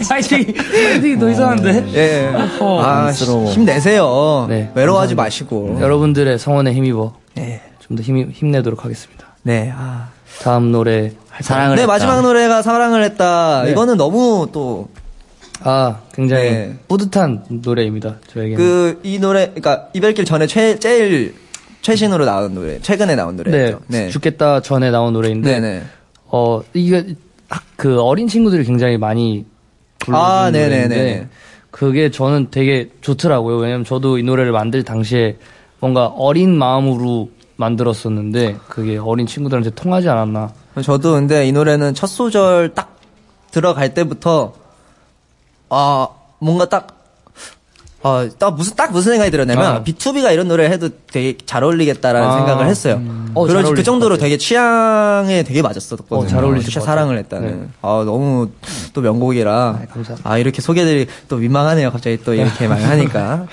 파이팅이 0.09 1.19
더 1.19 1.29
이상한데? 1.29 1.85
예. 1.93 2.31
아, 2.61 3.11
힘내세요. 3.11 4.45
네, 4.49 4.71
외로워하지 4.75 5.15
감사합니다. 5.15 5.23
마시고. 5.23 5.77
여러분들의 5.81 6.39
성원에 6.39 6.73
힘입어 6.73 7.13
예. 7.37 7.61
좀 7.79 7.97
더 7.97 8.03
힘, 8.03 8.29
힘내도록 8.31 8.83
하겠습니다. 8.85 9.27
네. 9.43 9.71
아. 9.75 10.09
다음 10.41 10.71
노래 10.71 11.13
사랑을 11.41 11.75
네, 11.77 11.81
했다. 11.83 11.93
마지막 11.93 12.21
노래가 12.21 12.61
사랑을 12.61 13.03
했다. 13.03 13.63
네. 13.63 13.71
이거는 13.71 13.97
너무 13.97 14.47
또, 14.51 14.87
아 15.63 15.97
굉장히 16.13 16.43
네. 16.43 16.75
뿌듯한 16.87 17.43
노래입니다. 17.49 18.15
저에게는. 18.31 18.57
그, 18.57 18.99
이 19.03 19.17
노래, 19.19 19.47
그니까, 19.47 19.87
이별길 19.93 20.25
전에 20.25 20.45
최, 20.45 20.77
제일, 20.77 21.33
최신으로 21.81 22.25
나온 22.25 22.53
노래, 22.53 22.79
최근에 22.81 23.15
나온 23.15 23.35
네, 23.37 23.43
노래죠. 23.43 23.79
네. 23.87 24.09
죽겠다 24.09 24.61
전에 24.61 24.91
나온 24.91 25.13
노래인데 25.13 25.59
네네. 25.59 25.83
어 26.29 26.61
이게 26.73 26.97
학- 26.97 27.05
그 27.75 28.01
어린 28.01 28.27
친구들이 28.27 28.63
굉장히 28.63 28.97
많이 28.97 29.45
아, 30.07 30.49
네네네. 30.51 31.27
그게 31.71 32.09
저는 32.09 32.47
되게 32.49 32.89
좋더라고요. 33.01 33.57
왜냐면 33.57 33.85
저도 33.85 34.17
이 34.17 34.23
노래를 34.23 34.51
만들 34.51 34.83
당시에 34.83 35.37
뭔가 35.79 36.07
어린 36.07 36.57
마음으로 36.57 37.29
만들었었는데 37.57 38.57
그게 38.67 38.97
어린 38.97 39.27
친구들한테 39.27 39.71
통하지 39.71 40.09
않았나. 40.09 40.53
저도 40.81 41.13
근데 41.13 41.47
이 41.47 41.51
노래는 41.51 41.93
첫 41.93 42.07
소절 42.07 42.73
딱 42.73 42.97
들어갈 43.51 43.93
때부터, 43.93 44.53
아, 45.69 46.07
뭔가 46.39 46.69
딱, 46.69 46.96
어, 48.07 48.29
딱 48.39 48.55
무슨, 48.55 48.75
딱 48.75 48.91
무슨 48.91 49.11
생각이 49.13 49.31
들었냐면, 49.31 49.65
아. 49.65 49.83
B2B가 49.83 50.31
이런 50.31 50.47
노래 50.47 50.65
해도 50.69 50.89
되게 51.11 51.37
잘 51.45 51.63
어울리겠다라는 51.63 52.27
아. 52.27 52.37
생각을 52.37 52.67
했어요. 52.67 53.01
어, 53.33 53.45
잘 53.45 53.53
그런 53.53 53.65
어울릴 53.65 53.75
그 53.75 53.83
정도로. 53.83 54.17
되게 54.17 54.37
취향에 54.37 55.43
되게 55.43 55.61
맞았었거든요. 55.61 56.19
어, 56.19 56.27
잘 56.27 56.43
어울리실 56.43 56.73
것 56.73 56.83
사랑을. 56.85 57.17
했다는. 57.17 57.61
네. 57.61 57.67
아, 57.81 58.03
너무 58.05 58.49
또 58.93 59.01
명곡이라. 59.01 59.81
감사합니다. 59.91 60.29
아, 60.29 60.37
이렇게 60.37 60.61
소개들이 60.61 61.07
또 61.27 61.37
민망하네요. 61.37 61.91
갑자기 61.91 62.17
또 62.23 62.33
이렇게 62.33 62.67
많이 62.69 62.83
하니까. 62.83 63.47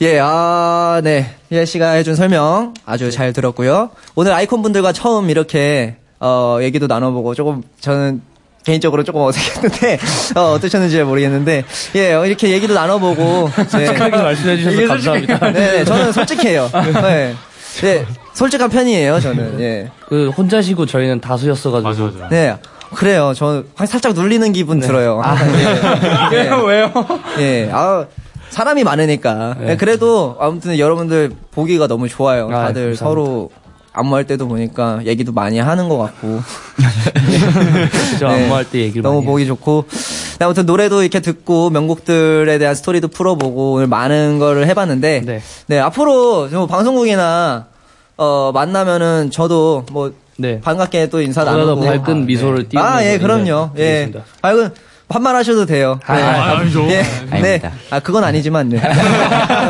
예, 0.00 0.18
아, 0.20 1.00
네. 1.02 1.34
예 1.50 1.64
씨가 1.64 1.92
해준 1.92 2.14
설명 2.14 2.74
아주 2.86 3.10
잘 3.10 3.32
들었고요. 3.32 3.90
오늘 4.14 4.32
아이콘 4.32 4.62
분들과 4.62 4.92
처음 4.92 5.30
이렇게, 5.30 5.96
어, 6.20 6.58
얘기도 6.60 6.86
나눠보고 6.86 7.34
조금 7.34 7.62
저는 7.80 8.22
개인적으로 8.64 9.02
조금 9.02 9.22
어색했는데, 9.22 9.98
어, 10.36 10.52
어떠셨는지 10.52 11.02
모르겠는데, 11.02 11.64
예, 11.96 12.12
어, 12.14 12.26
이렇게 12.26 12.50
얘기도 12.50 12.74
나눠보고. 12.74 13.50
네. 13.56 13.64
솔직하게 13.64 14.16
말씀해 14.16 14.56
주셔서 14.56 14.76
이게 14.76 14.86
감사합니다. 14.86 15.38
솔직해요. 15.38 15.52
네, 15.52 15.84
저는 15.84 16.12
솔직해요. 16.12 16.70
네. 17.02 17.34
네, 17.80 18.06
솔직한 18.34 18.70
편이에요, 18.70 19.20
저는. 19.20 19.60
예. 19.60 19.90
그 20.08 20.28
혼자시고 20.30 20.86
저희는 20.86 21.20
다수였어가지고. 21.20 21.88
맞아, 21.88 22.02
맞아. 22.02 22.28
네. 22.28 22.56
그래요. 22.94 23.32
저 23.34 23.64
살짝 23.86 24.12
눌리는 24.12 24.52
기분 24.52 24.78
들어요. 24.78 25.20
항상. 25.22 25.48
예. 26.32 26.36
예. 26.36 26.50
왜요? 26.66 26.92
예. 27.38 27.70
아, 27.72 28.04
사람이 28.50 28.84
많으니까. 28.84 29.56
예, 29.66 29.76
그래도 29.76 30.36
아무튼 30.38 30.78
여러분들 30.78 31.32
보기가 31.52 31.86
너무 31.86 32.06
좋아요. 32.10 32.48
아, 32.52 32.66
다들 32.66 32.94
감사합니다. 32.94 33.04
서로 33.04 33.50
안무할 33.92 34.26
때도 34.26 34.48
보니까 34.48 35.00
얘기도 35.04 35.32
많이 35.32 35.58
하는 35.58 35.88
것 35.88 35.98
같고. 35.98 36.40
저 38.18 38.28
네. 38.28 38.44
안무할 38.44 38.64
때 38.68 38.80
얘기를 38.80 39.02
너무 39.02 39.22
보기 39.22 39.46
좋고. 39.46 39.84
네, 40.38 40.44
아무튼 40.44 40.66
노래도 40.66 41.02
이렇게 41.02 41.20
듣고 41.20 41.70
명곡들에 41.70 42.58
대한 42.58 42.74
스토리도 42.74 43.08
풀어보고 43.08 43.72
오늘 43.74 43.86
많은 43.86 44.38
거를 44.38 44.66
해봤는데. 44.66 45.22
네. 45.26 45.42
네, 45.66 45.78
앞으로 45.78 46.48
뭐 46.48 46.66
방송국이나 46.66 47.66
어, 48.16 48.50
만나면은 48.54 49.30
저도 49.30 49.84
뭐 49.92 50.12
네. 50.38 50.60
반갑게 50.60 51.10
또 51.10 51.20
인사 51.20 51.44
나누고. 51.44 51.82
밝은 51.82 52.26
미소를 52.26 52.68
띄우면서 52.68 52.96
아, 52.96 53.04
예, 53.04 53.18
그럼요. 53.18 53.70
예. 53.76 54.04
인사드리겠습니다. 54.04 54.24
밝은 54.40 54.70
반말하셔도 55.12 55.66
돼요. 55.66 56.00
아, 56.06 56.14
아, 56.14 56.58
아니죠. 56.58 56.82
예. 56.84 57.02
네. 57.02 57.04
아닙니다. 57.30 57.72
아, 57.90 58.00
그건 58.00 58.24
아니지만, 58.24 58.68
네. 58.70 58.80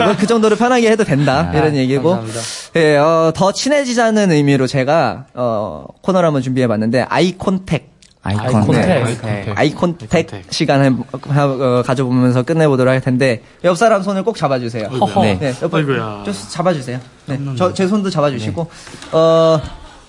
뭐그 0.05 0.27
정도로 0.29 0.57
편하게 0.57 0.91
해도 0.91 1.05
된다. 1.05 1.51
이런 1.55 1.75
얘기고. 1.77 2.11
감사합니다. 2.11 2.41
예, 2.77 2.97
어, 2.97 3.33
더 3.35 3.53
친해지자는 3.53 4.31
의미로 4.33 4.67
제가, 4.67 5.27
어, 5.35 5.85
코너를 6.03 6.27
한번 6.27 6.43
준비해 6.43 6.67
봤는데, 6.67 7.07
아이 7.09 7.33
콘택. 7.33 7.91
아이콘. 8.25 8.47
아이콘택. 8.47 8.87
네. 9.25 9.53
아이콘택 9.57 10.31
시간을 10.51 10.95
하- 11.29 11.45
어, 11.45 11.83
가져보면서 11.85 12.45
끝내보도록 12.45 12.93
할 12.93 13.01
텐데, 13.01 13.43
옆 13.65 13.77
사람 13.77 14.03
손을 14.03 14.23
꼭 14.23 14.37
잡아주세요. 14.37 14.91
네. 15.23 15.39
네. 15.41 15.55
옆, 15.61 15.75
아이고야. 15.75 16.23
좀 16.25 16.33
잡아주세요. 16.51 17.01
네. 17.27 17.41
저, 17.59 17.75
제 17.75 17.89
손도 17.89 18.11
잡아주시고, 18.11 18.71
어, 19.11 19.61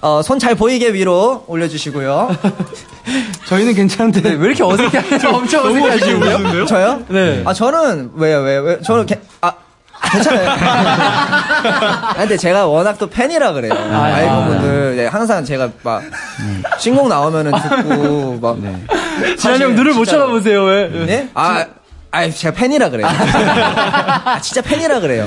어, 0.04 0.22
손 0.22 0.38
잘 0.38 0.54
보이게 0.56 0.92
위로 0.92 1.46
올려주시고요. 1.48 2.36
저희는 3.48 3.74
괜찮은데 3.74 4.22
네, 4.22 4.30
왜 4.34 4.48
이렇게 4.48 4.62
어색해? 4.62 5.00
엄청 5.34 5.66
어색해 5.66 5.89
하시는데요? 5.89 6.66
저요? 6.66 7.04
네. 7.08 7.42
아, 7.46 7.54
저는, 7.54 8.12
왜요, 8.16 8.39
왜요, 8.42 8.62
왜? 8.63 8.82
저는, 8.82 9.06
개, 9.06 9.18
아, 9.39 9.54
괜찮아요. 10.12 10.50
아, 10.50 12.13
근데 12.18 12.36
제가 12.36 12.68
워낙 12.68 12.98
또 13.00 13.10
팬이라 13.10 13.54
그래요. 13.54 13.72
아이콘 13.74 14.46
분들. 14.48 14.96
네, 14.98 15.08
항상 15.08 15.46
제가 15.46 15.70
막, 15.84 16.02
신곡 16.80 17.08
나오면은 17.08 17.54
듣고, 17.54 18.39
막. 18.42 18.58
지한이 19.38 19.63
형 19.63 19.76
눈을 19.76 19.94
못 19.94 20.04
쳐다보세요 20.04 20.63
왜? 20.66 20.89
네? 21.06 21.30
아, 21.34 21.66
아, 22.12 22.30
제가 22.30 22.54
팬이라 22.54 22.89
그래요. 22.89 23.08
아, 23.08 24.39
진짜 24.42 24.62
팬이라 24.62 25.00
그래요. 25.00 25.26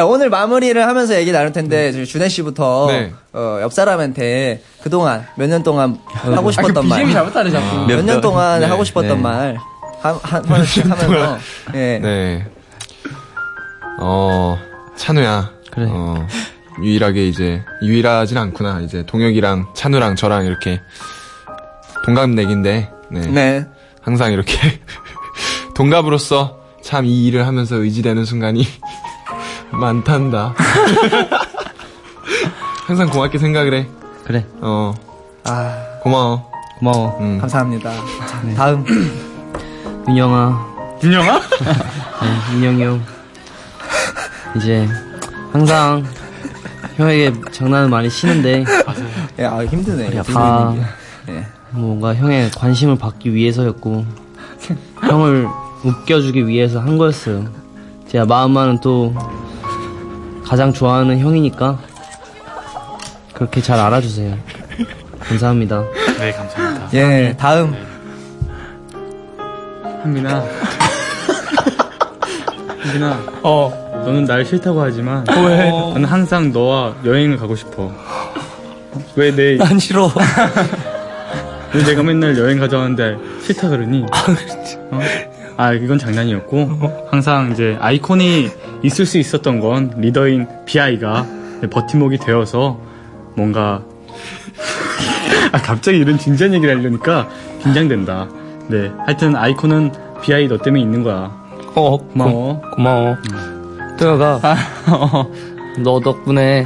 야, 0.00 0.04
오늘 0.04 0.30
마무리를 0.30 0.86
하면서 0.86 1.14
얘기 1.14 1.30
나눌 1.30 1.52
텐데, 1.52 1.92
저희 1.92 2.06
준혜 2.06 2.30
씨부터, 2.30 2.86
네. 2.88 3.12
어, 3.34 3.58
옆 3.60 3.70
사람한테 3.74 4.62
그동안, 4.82 5.26
몇 5.36 5.46
년 5.50 5.62
동안 5.62 5.98
하고 6.08 6.50
싶었던 6.50 6.88
말. 6.88 7.00
BGM이 7.00 7.12
잘못하네 7.12 7.50
자꾸. 7.50 7.86
몇 7.86 8.02
년 8.02 8.20
동안 8.22 8.60
네. 8.60 8.66
하고 8.66 8.82
싶었던 8.82 9.16
네. 9.18 9.22
말. 9.22 9.56
한, 10.00 10.18
한, 10.22 10.42
번씩 10.42 10.84
하면서. 10.90 11.36
예. 11.74 11.98
네. 12.02 12.46
어, 14.00 14.58
찬우야. 14.96 15.50
그래. 15.70 15.86
어, 15.90 16.26
유일하게 16.82 17.28
이제, 17.28 17.62
유일하진 17.82 18.38
않구나. 18.38 18.80
이제 18.80 19.04
동혁이랑 19.04 19.74
찬우랑 19.74 20.16
저랑 20.16 20.46
이렇게 20.46 20.80
동갑내기인데, 22.06 22.90
네. 23.10 23.20
네. 23.26 23.66
항상 24.00 24.32
이렇게 24.32 24.54
동갑으로서 25.74 26.58
참 26.82 27.04
이 27.04 27.26
일을 27.26 27.46
하면서 27.46 27.76
의지되는 27.76 28.24
순간이 28.24 28.66
많단다. 29.72 30.54
항상 32.86 33.08
고맙게 33.10 33.38
생각을 33.38 33.74
해. 33.74 33.86
그래 34.24 34.44
어, 34.60 34.92
아, 35.44 35.76
고마워. 36.02 36.50
고마워 36.78 37.18
음. 37.20 37.38
감사합니다. 37.38 37.90
자, 38.26 38.42
다음. 38.56 38.84
윤영아 40.08 40.66
윤영아? 41.02 41.40
네, 42.22 42.54
윤영이 42.54 42.82
형 42.82 43.02
이제 44.56 44.88
항상 45.52 46.04
형에게 46.96 47.32
장난을 47.52 47.88
많이 47.88 48.10
치는데 48.10 48.64
예, 49.38 49.44
아, 49.44 49.64
힘드네. 49.64 50.22
다 50.22 50.74
예. 51.28 51.46
뭔가 51.70 52.14
형의 52.14 52.50
관심을 52.50 52.96
받기 52.98 53.32
위해서였고 53.34 54.04
형을 55.02 55.46
웃겨주기 55.84 56.46
위해서 56.46 56.80
한 56.80 56.98
거였어요. 56.98 57.48
제가 58.08 58.26
마음만은 58.26 58.80
또 58.80 59.14
가장 60.50 60.72
좋아하는 60.72 61.20
형이니까 61.20 61.78
그렇게 63.32 63.62
잘 63.62 63.78
알아주세요. 63.78 64.36
감사합니다. 65.20 65.84
네, 66.18 66.32
감사합니다. 66.32 66.88
예, 66.92 67.36
다음. 67.38 67.72
한민아. 70.02 70.42
한민아. 72.82 73.20
어. 73.44 74.02
너는 74.04 74.24
날 74.24 74.44
싫다고 74.44 74.82
하지만. 74.82 75.24
왜? 75.28 75.70
나는 75.70 76.04
항상 76.04 76.50
너와 76.50 76.96
여행을 77.04 77.36
가고 77.36 77.54
싶어. 77.54 77.92
왜 79.14 79.30
내, 79.30 79.54
난 79.56 79.78
싫어. 79.78 80.10
왜 81.72 81.84
내가 81.84 82.02
맨날 82.02 82.36
여행 82.36 82.58
가자는데 82.58 83.18
싫다 83.46 83.68
그러니? 83.68 84.02
어? 84.02 84.06
아, 85.56 85.72
이건 85.74 86.00
장난이었고. 86.00 87.06
항상 87.08 87.52
이제 87.52 87.78
아이콘이 87.80 88.50
있을 88.82 89.06
수 89.06 89.18
있었던 89.18 89.60
건 89.60 89.94
리더인 89.98 90.46
비아이가 90.64 91.26
버팀목이 91.70 92.18
되어서 92.18 92.78
뭔가. 93.36 93.82
아, 95.52 95.58
갑자기 95.58 95.98
이런 95.98 96.18
진지한 96.18 96.54
얘기를 96.54 96.76
하려니까 96.76 97.28
긴장된다. 97.62 98.28
네. 98.68 98.90
하여튼 99.04 99.34
아이콘은 99.36 99.92
비아이 100.22 100.46
너 100.48 100.58
때문에 100.58 100.82
있는 100.82 101.02
거야. 101.02 101.40
어 101.74 101.98
고마워. 101.98 102.60
고, 102.60 102.82
마워 102.82 103.16
뜨아가 103.96 104.40
너 105.84 106.00
덕분에 106.00 106.64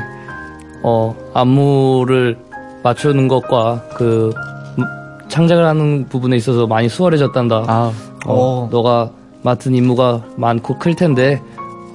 어 0.83 1.15
안무를 1.35 2.39
맞추는 2.83 3.29
것과 3.29 3.83
그 3.97 4.33
음, 4.79 4.85
창작을 5.29 5.65
하는 5.65 6.07
부분에 6.09 6.37
있어서 6.37 6.67
많이 6.67 6.89
수월해졌단다. 6.89 7.65
아, 7.67 7.93
어, 8.27 8.69
너가 8.71 9.11
맡은 9.43 9.75
임무가 9.75 10.23
많고 10.37 10.79
클 10.79 10.95
텐데 10.95 11.41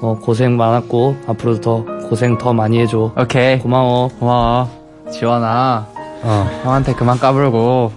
어, 0.01 0.17
고생 0.21 0.55
많았고 0.57 1.15
앞으로도 1.27 1.61
더 1.61 1.83
고생 2.07 2.37
더 2.37 2.53
많이 2.53 2.79
해줘. 2.79 3.11
오케이. 3.17 3.59
고마워. 3.59 4.09
와. 4.19 4.67
지원아, 5.11 5.87
어. 6.23 6.47
형한테 6.63 6.93
그만 6.93 7.17
까불고, 7.17 7.91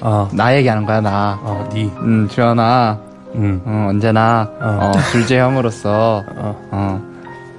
어. 0.00 0.28
나 0.32 0.56
얘기하는 0.56 0.84
거야, 0.84 1.00
나. 1.00 1.38
어, 1.42 1.68
니. 1.72 1.84
음, 1.98 2.28
지원아, 2.28 2.98
응. 3.36 3.62
어, 3.64 3.86
언제나, 3.90 4.50
어. 4.60 4.78
어, 4.82 4.92
둘째 5.12 5.38
형으로서, 5.40 6.24
어. 6.36 6.68
어, 6.72 7.00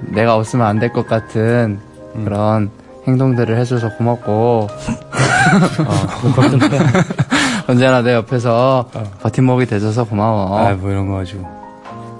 내가 0.02 0.36
없으면 0.36 0.66
안 0.66 0.78
될 0.78 0.92
것 0.92 1.06
같은 1.06 1.80
그런 2.24 2.70
행동들을 3.08 3.56
해줘서 3.58 3.88
고맙고, 3.96 4.68
어. 4.68 4.70
언제나 7.68 8.02
내 8.02 8.14
옆에서 8.14 8.86
버팀목이 9.22 9.66
돼줘서 9.66 10.04
고마워. 10.04 10.58
아, 10.58 10.72
뭐 10.74 10.90
이런 10.90 11.08
거 11.08 11.16
가지고. 11.16 11.46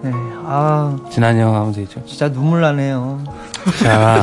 네, 0.02 0.10
아, 0.46 0.96
진한이 1.10 1.40
형 1.40 1.54
하면 1.54 1.72
되죠. 1.72 2.02
진짜 2.06 2.30
눈물 2.30 2.60
나네요. 2.62 3.22
자, 3.82 4.22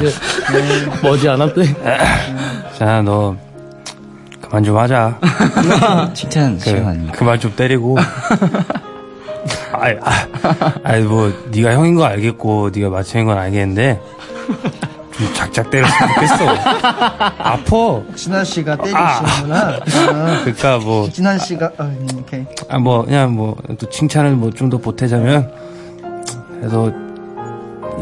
머지 1.04 1.30
않았대. 1.30 1.64
자, 2.78 3.02
너, 3.04 3.36
그만 4.42 4.64
좀 4.64 4.78
하자. 4.78 5.20
칭찬 6.14 6.58
시간 6.60 6.88
아닙니까? 6.88 7.14
그만 7.18 7.40
좀 7.40 7.56
때리고. 7.56 7.98
아이, 9.74 9.96
아, 10.02 10.74
아이, 10.84 11.02
뭐, 11.04 11.32
네가 11.52 11.74
형인 11.74 11.96
거 11.96 12.06
알겠고, 12.06 12.72
네가 12.74 12.90
마청인 12.90 13.28
건 13.28 13.38
알겠는데, 13.38 14.02
좀 14.48 14.77
작작 15.34 15.70
때렸으면 15.70 16.14
좋겠어. 16.14 16.46
아파. 17.40 18.02
진한 18.16 18.46
씨가 18.46 18.74
아. 18.74 18.78
때리시는구나. 18.78 19.80
아, 19.80 20.42
그니까 20.44 20.78
뭐, 20.78 21.10
진한 21.10 21.40
씨가, 21.40 21.72
아, 21.78 21.84
음, 21.84 22.08
오케이. 22.20 22.46
아, 22.70 22.78
뭐, 22.78 23.04
그냥 23.06 23.34
뭐, 23.36 23.56
또 23.80 23.90
칭찬을 23.90 24.32
뭐 24.36 24.52
좀 24.52 24.70
더 24.70 24.78
보태자면, 24.78 25.52
그래도, 26.60 26.92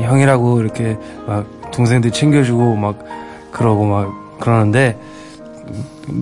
형이라고 0.01 0.59
이렇게 0.61 0.97
막 1.25 1.45
동생들 1.71 2.11
챙겨주고 2.11 2.75
막 2.75 2.99
그러고 3.51 3.85
막 3.85 4.39
그러는데, 4.39 4.97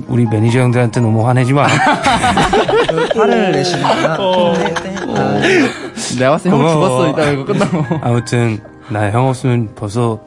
우리 0.08 0.26
매니저 0.26 0.60
형들한테 0.60 1.02
너무 1.02 1.28
화내지 1.28 1.54
마. 1.54 1.66
화를 3.16 3.52
내시는구나. 3.52 4.18
어. 4.20 4.54
네, 4.58 4.74
네. 4.74 4.96
아, 5.18 5.42
내가 6.20 6.32
봤을 6.32 6.52
때 6.52 6.58
형. 6.58 6.68
죽었어, 6.72 7.10
이따 7.10 7.30
이거 7.32 7.46
끝나고. 7.46 7.86
아무튼, 8.02 8.60
나 8.90 9.10
형 9.10 9.28
없으면 9.28 9.70
벌써, 9.76 10.20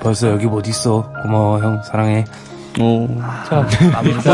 벌써 0.00 0.28
여기 0.30 0.46
못 0.46 0.66
있어. 0.68 1.12
고마워, 1.22 1.60
형. 1.60 1.82
사랑해. 1.82 2.24
자, 3.48 3.66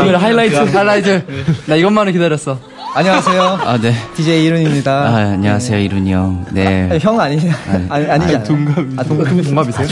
오늘 0.01 0.21
하이라이트, 0.21 0.55
하이라이트. 0.55 1.25
나 1.67 1.75
이것만을 1.75 2.11
기다렸어. 2.13 2.59
안녕하세요. 2.93 3.41
아, 3.41 3.77
네. 3.77 3.93
DJ 4.15 4.45
이룬입니다. 4.45 4.91
아, 4.91 5.15
안녕하세요, 5.33 5.79
이룬이 5.79 6.13
형. 6.13 6.45
네. 6.51 6.89
아니, 6.89 6.99
형 6.99 7.19
아니냐? 7.19 7.53
아니, 7.89 8.05
아니잖아요. 8.09 8.43
동갑. 8.43 8.77
아, 8.97 9.03
동갑. 9.03 9.27
동갑이세요? 9.43 9.87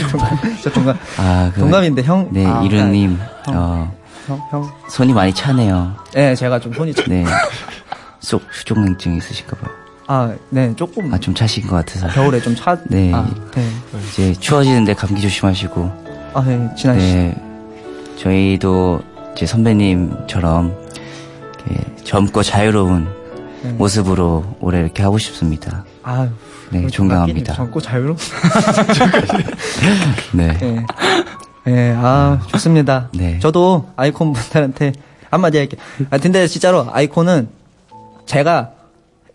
저 0.62 0.70
동갑. 0.70 0.96
아, 1.18 1.50
그. 1.54 1.60
동갑인데 1.60 2.02
형. 2.02 2.28
네, 2.30 2.46
아, 2.46 2.62
이룬님. 2.64 3.18
어, 3.48 3.92
형, 4.26 4.40
형. 4.50 4.70
손이 4.88 5.12
많이 5.12 5.34
차네요. 5.34 5.96
네, 6.14 6.34
제가 6.34 6.60
좀 6.60 6.72
손이 6.72 6.94
차. 6.94 7.02
네. 7.08 7.24
속 8.20 8.42
수족냉증 8.52 9.16
있으실까봐요. 9.16 9.83
아, 10.06 10.34
네, 10.50 10.74
조금. 10.76 11.12
아, 11.12 11.18
좀 11.18 11.34
차신 11.34 11.66
것 11.66 11.76
같아서. 11.76 12.08
겨울에 12.08 12.40
좀 12.40 12.54
차. 12.54 12.76
네. 12.84 13.12
아, 13.14 13.26
네. 13.54 13.68
이제 14.08 14.32
추워지는데 14.34 14.94
감기 14.94 15.20
조심하시고. 15.20 15.90
아, 16.34 16.42
네, 16.42 16.70
씨. 16.76 16.88
네. 16.88 17.34
저희도 18.18 19.00
이제 19.34 19.46
선배님처럼 19.46 20.74
이렇게 21.66 22.04
젊고 22.04 22.42
자유로운 22.42 23.08
네. 23.62 23.72
모습으로 23.72 24.44
올해 24.60 24.80
이렇게 24.80 25.02
하고 25.02 25.16
싶습니다. 25.18 25.84
아, 26.02 26.28
네, 26.70 26.86
존경합니다. 26.88 27.54
젊고 27.54 27.80
자유로. 27.80 28.16
네. 30.34 30.58
네. 30.58 30.86
네, 31.64 31.94
아, 31.96 32.40
좋습니다. 32.48 33.08
네. 33.14 33.38
저도 33.38 33.88
아이콘 33.96 34.34
분들한테 34.34 34.92
한마디 35.30 35.56
할게요. 35.58 35.80
아, 36.10 36.18
근데 36.18 36.46
진짜로 36.46 36.86
아이콘은 36.92 37.48
제가 38.26 38.72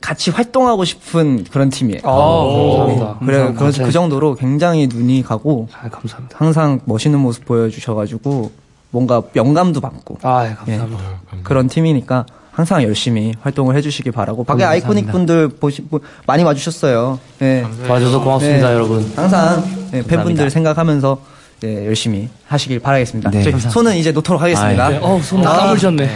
같이 0.02 0.32
활동하고 0.32 0.86
싶은 0.86 1.44
그런 1.52 1.70
팀이에요. 1.70 2.02
아, 2.04 2.12
감사합니다. 2.12 3.18
그래, 3.26 3.38
그, 3.40 3.44
감사합니다. 3.48 3.84
그 3.86 3.92
정도로 3.92 4.36
굉장히 4.36 4.88
눈이 4.88 5.24
가고 5.24 5.68
아, 5.74 5.90
감사합니다. 5.90 6.38
항상 6.38 6.80
멋있는 6.86 7.20
모습 7.20 7.46
보여주셔가지고 7.46 8.52
뭔가 8.92 9.22
영감도 9.36 9.82
받고 9.82 10.20
아, 10.22 10.56
감사합니다. 10.56 11.04
그런 11.44 11.68
팀이니까 11.68 12.26
항상 12.52 12.84
열심히 12.84 13.34
활동을 13.42 13.76
해주시기 13.78 14.12
바라고 14.12 14.44
밖에. 14.44 14.64
아이코닉 14.64 15.12
분들 15.12 15.48
보시 15.50 15.82
뭐, 15.90 16.02
많이 16.26 16.44
와주셨어요. 16.44 17.20
네. 17.40 17.66
와줘서 17.88 18.22
고맙습니다, 18.22 18.74
여러분. 18.74 19.10
항상 19.16 19.64
네, 19.92 20.02
팬분들. 20.04 20.50
생각하면서 20.50 21.22
네, 21.62 21.86
열심히 21.86 22.30
하시길 22.48 22.80
바라겠습니다. 22.80 23.32
네. 23.32 23.52
손은 23.52 23.96
이제 23.96 24.12
놓도록 24.12 24.42
하겠습니다. 24.42 24.86
아, 24.86 24.90
네, 24.90 24.98
어우, 24.98 25.22
손 25.22 25.46
아, 25.46 25.52
까불셨네. 25.58 26.10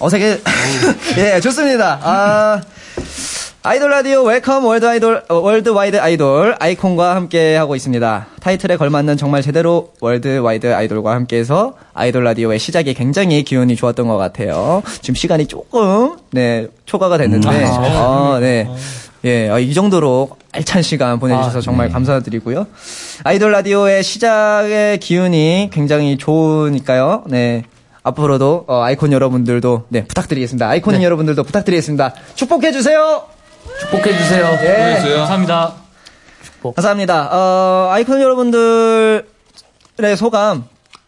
어색해. 0.00 0.38
예, 1.18 1.40
좋습니다. 1.40 1.98
아, 2.02 2.60
아이돌 3.64 3.90
라디오 3.90 4.24
Welcome 4.24 4.64
World 4.64 4.84
아이돌 4.86 5.22
어, 5.28 5.34
World 5.36 5.68
Wide 5.68 5.96
아이돌 6.00 6.56
아이콘과 6.58 7.14
함께 7.14 7.54
하고 7.54 7.76
있습니다. 7.76 8.26
타이틀에 8.40 8.76
걸맞는 8.76 9.16
정말 9.16 9.40
제대로 9.40 9.92
World 10.00 10.38
Wide 10.38 10.74
아이돌과 10.74 11.14
함께해서 11.14 11.74
아이돌 11.94 12.24
라디오의 12.24 12.58
시작이 12.58 12.92
굉장히 12.94 13.44
기운이 13.44 13.76
좋았던 13.76 14.08
것 14.08 14.16
같아요. 14.16 14.82
지금 15.00 15.14
시간이 15.14 15.46
조금 15.46 16.16
네 16.32 16.66
초과가 16.86 17.18
됐는데, 17.18 17.64
어, 17.68 18.38
네. 18.40 18.68
예, 19.24 19.48
어, 19.48 19.60
이 19.60 19.72
정도로 19.72 20.30
알찬 20.50 20.82
시간 20.82 21.20
보내주셔서 21.20 21.60
정말 21.60 21.88
감사드리고요. 21.88 22.66
아이돌 23.22 23.52
라디오의 23.52 24.02
시작의 24.02 24.98
기운이 24.98 25.70
굉장히 25.72 26.18
좋으니까요. 26.18 27.22
네. 27.28 27.62
앞으로도 28.02 28.64
어, 28.66 28.82
아이콘 28.82 29.12
여러분들도 29.12 29.84
네 29.90 30.04
부탁드리겠습니다. 30.04 30.68
아이콘 30.68 31.00
여러분들도 31.00 31.44
부탁드리겠습니다. 31.44 32.14
축복해 32.34 32.72
주세요. 32.72 33.22
축복해주세요. 33.80 34.58
예. 34.62 35.14
감사합니다. 35.16 35.74
감사합니다. 36.74 37.28
어, 37.32 37.88
아이콘 37.90 38.20
여러분들의 38.20 39.24
소감 40.16 40.64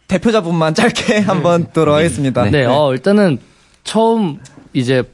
대표자분만 0.08 0.74
짧게 0.74 1.20
한번 1.20 1.66
듣도록 1.66 1.94
하겠습니다. 1.94 2.44
네, 2.44 2.64
어, 2.64 2.92
일단은 2.92 3.38
처음 3.84 4.40
이제 4.72 5.04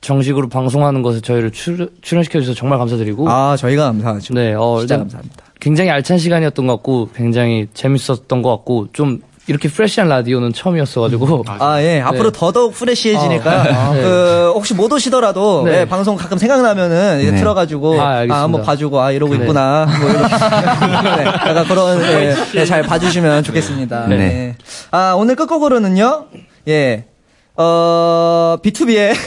정식으로 0.00 0.48
방송하는 0.48 1.02
것에 1.02 1.20
저희를 1.20 1.50
출, 1.50 1.90
출연시켜주셔서 2.00 2.56
정말 2.56 2.78
감사드리고. 2.78 3.28
아, 3.28 3.56
저희가 3.56 3.84
감사하죠. 3.84 4.34
네, 4.34 4.54
어, 4.54 4.78
진짜 4.78 4.94
일단 4.94 4.98
감사합니다. 5.00 5.44
굉장히 5.60 5.90
알찬 5.90 6.18
시간이었던 6.18 6.66
것 6.66 6.76
같고, 6.76 7.10
굉장히 7.14 7.68
재밌었던 7.74 8.42
것 8.42 8.50
같고, 8.50 8.88
좀 8.92 9.20
이렇게 9.50 9.68
프레시한 9.68 10.08
라디오는 10.08 10.52
처음이었어가지고. 10.52 11.44
아, 11.48 11.82
예. 11.82 12.00
앞으로 12.00 12.30
더더욱 12.30 12.72
프레시해지니까, 12.72 13.50
아, 13.50 13.92
네. 13.92 14.00
그, 14.00 14.52
혹시 14.54 14.74
못 14.74 14.92
오시더라도, 14.92 15.64
네. 15.64 15.80
예, 15.80 15.84
방송 15.86 16.14
가끔 16.14 16.38
생각나면은, 16.38 17.20
이제 17.20 17.32
네. 17.32 17.36
틀어가지고, 17.36 18.00
아, 18.00 18.04
아, 18.04 18.08
알겠습니다. 18.18 18.42
한번 18.42 18.62
봐주고, 18.62 19.00
아, 19.00 19.10
이러고 19.10 19.34
네. 19.34 19.40
있구나. 19.40 19.86
뭐, 19.86 20.08
이렇게. 20.08 20.22
네, 21.16 21.24
약간 21.26 21.64
그런, 21.64 22.00
예, 22.00 22.36
예, 22.54 22.64
잘 22.64 22.82
봐주시면 22.82 23.42
좋겠습니다. 23.42 24.06
네. 24.06 24.16
네. 24.16 24.56
아, 24.92 25.14
오늘 25.16 25.34
끝곡으로는요, 25.34 26.26
예, 26.68 27.06
어, 27.56 28.56
B2B의, 28.62 29.12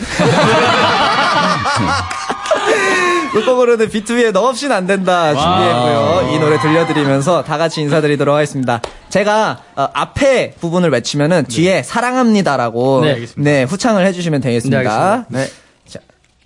끝곡으로는 3.33 3.89
B2B의 3.89 4.31
너 4.31 4.47
없이는 4.47 4.73
안 4.73 4.87
된다 4.87 5.33
준비했고요. 5.33 6.29
이 6.31 6.39
노래 6.39 6.59
들려드리면서 6.59 7.43
다 7.43 7.57
같이 7.57 7.81
인사드리도록 7.81 8.33
하겠습니다. 8.35 8.79
제가 9.13 9.59
어, 9.75 9.87
앞에 9.93 10.55
부분을 10.59 10.89
외치면은 10.89 11.45
뒤에 11.45 11.83
사랑합니다라고 11.83 13.01
네, 13.01 13.07
네, 13.07 13.13
알겠습니다. 13.13 13.65
후창을 13.71 14.07
해주시면 14.07 14.41
되겠습니다. 14.41 14.81
네, 14.81 14.89
알겠습니다. 14.89 15.25
네. 15.29 15.47
자, 15.87 15.99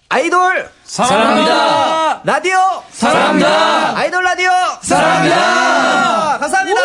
아이돌 0.09 0.69
사랑합니다. 0.83 2.21
라디오 2.25 2.57
사랑합니다. 2.91 3.97
아이돌 3.97 4.21
라디오 4.21 4.49
사랑합니다. 4.81 6.39
감사합니다. 6.39 6.81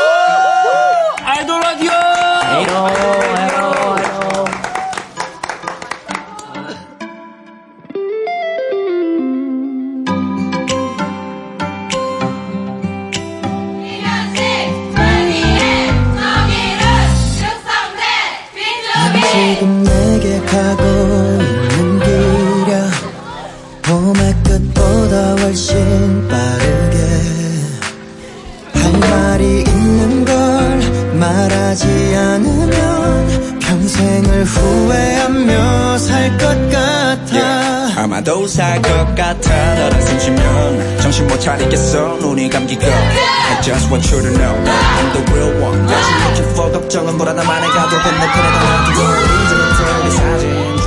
아이돌 1.24 1.60
라디오! 1.60 1.90
지금 2.60 3.31
하지 31.72 31.86
않으면 32.14 33.58
평생을 33.60 34.44
후회하며 34.44 35.96
살 35.96 36.36
것 36.36 36.46
같아. 36.70 37.32
yeah. 37.32 37.98
아마도 37.98 38.46
살 38.46 38.82
것 38.82 39.14
같아. 39.14 39.74
너랑 39.76 40.00
숨쉬면 40.02 40.98
정신 41.00 41.26
못 41.28 41.40
차리겠어. 41.40 42.18
눈이 42.20 42.50
감기고. 42.50 42.84
I 42.84 43.62
just 43.62 43.88
want 43.90 44.06
you 44.14 44.20
to 44.20 44.30
know 44.36 44.52
I'm 44.52 45.12
the 45.14 45.32
real 45.32 45.62
one. 45.64 45.86
다시 45.86 46.12
looking 46.12 46.50
for 46.52 46.72
걱정은 46.72 47.16
뭐라 47.16 47.32
나만의 47.32 47.70
가도 47.70 47.96
건너편에 48.02 48.52
달아두고. 48.52 49.00
이제부터 49.42 50.04
내 50.04 50.10
사진 50.10 50.81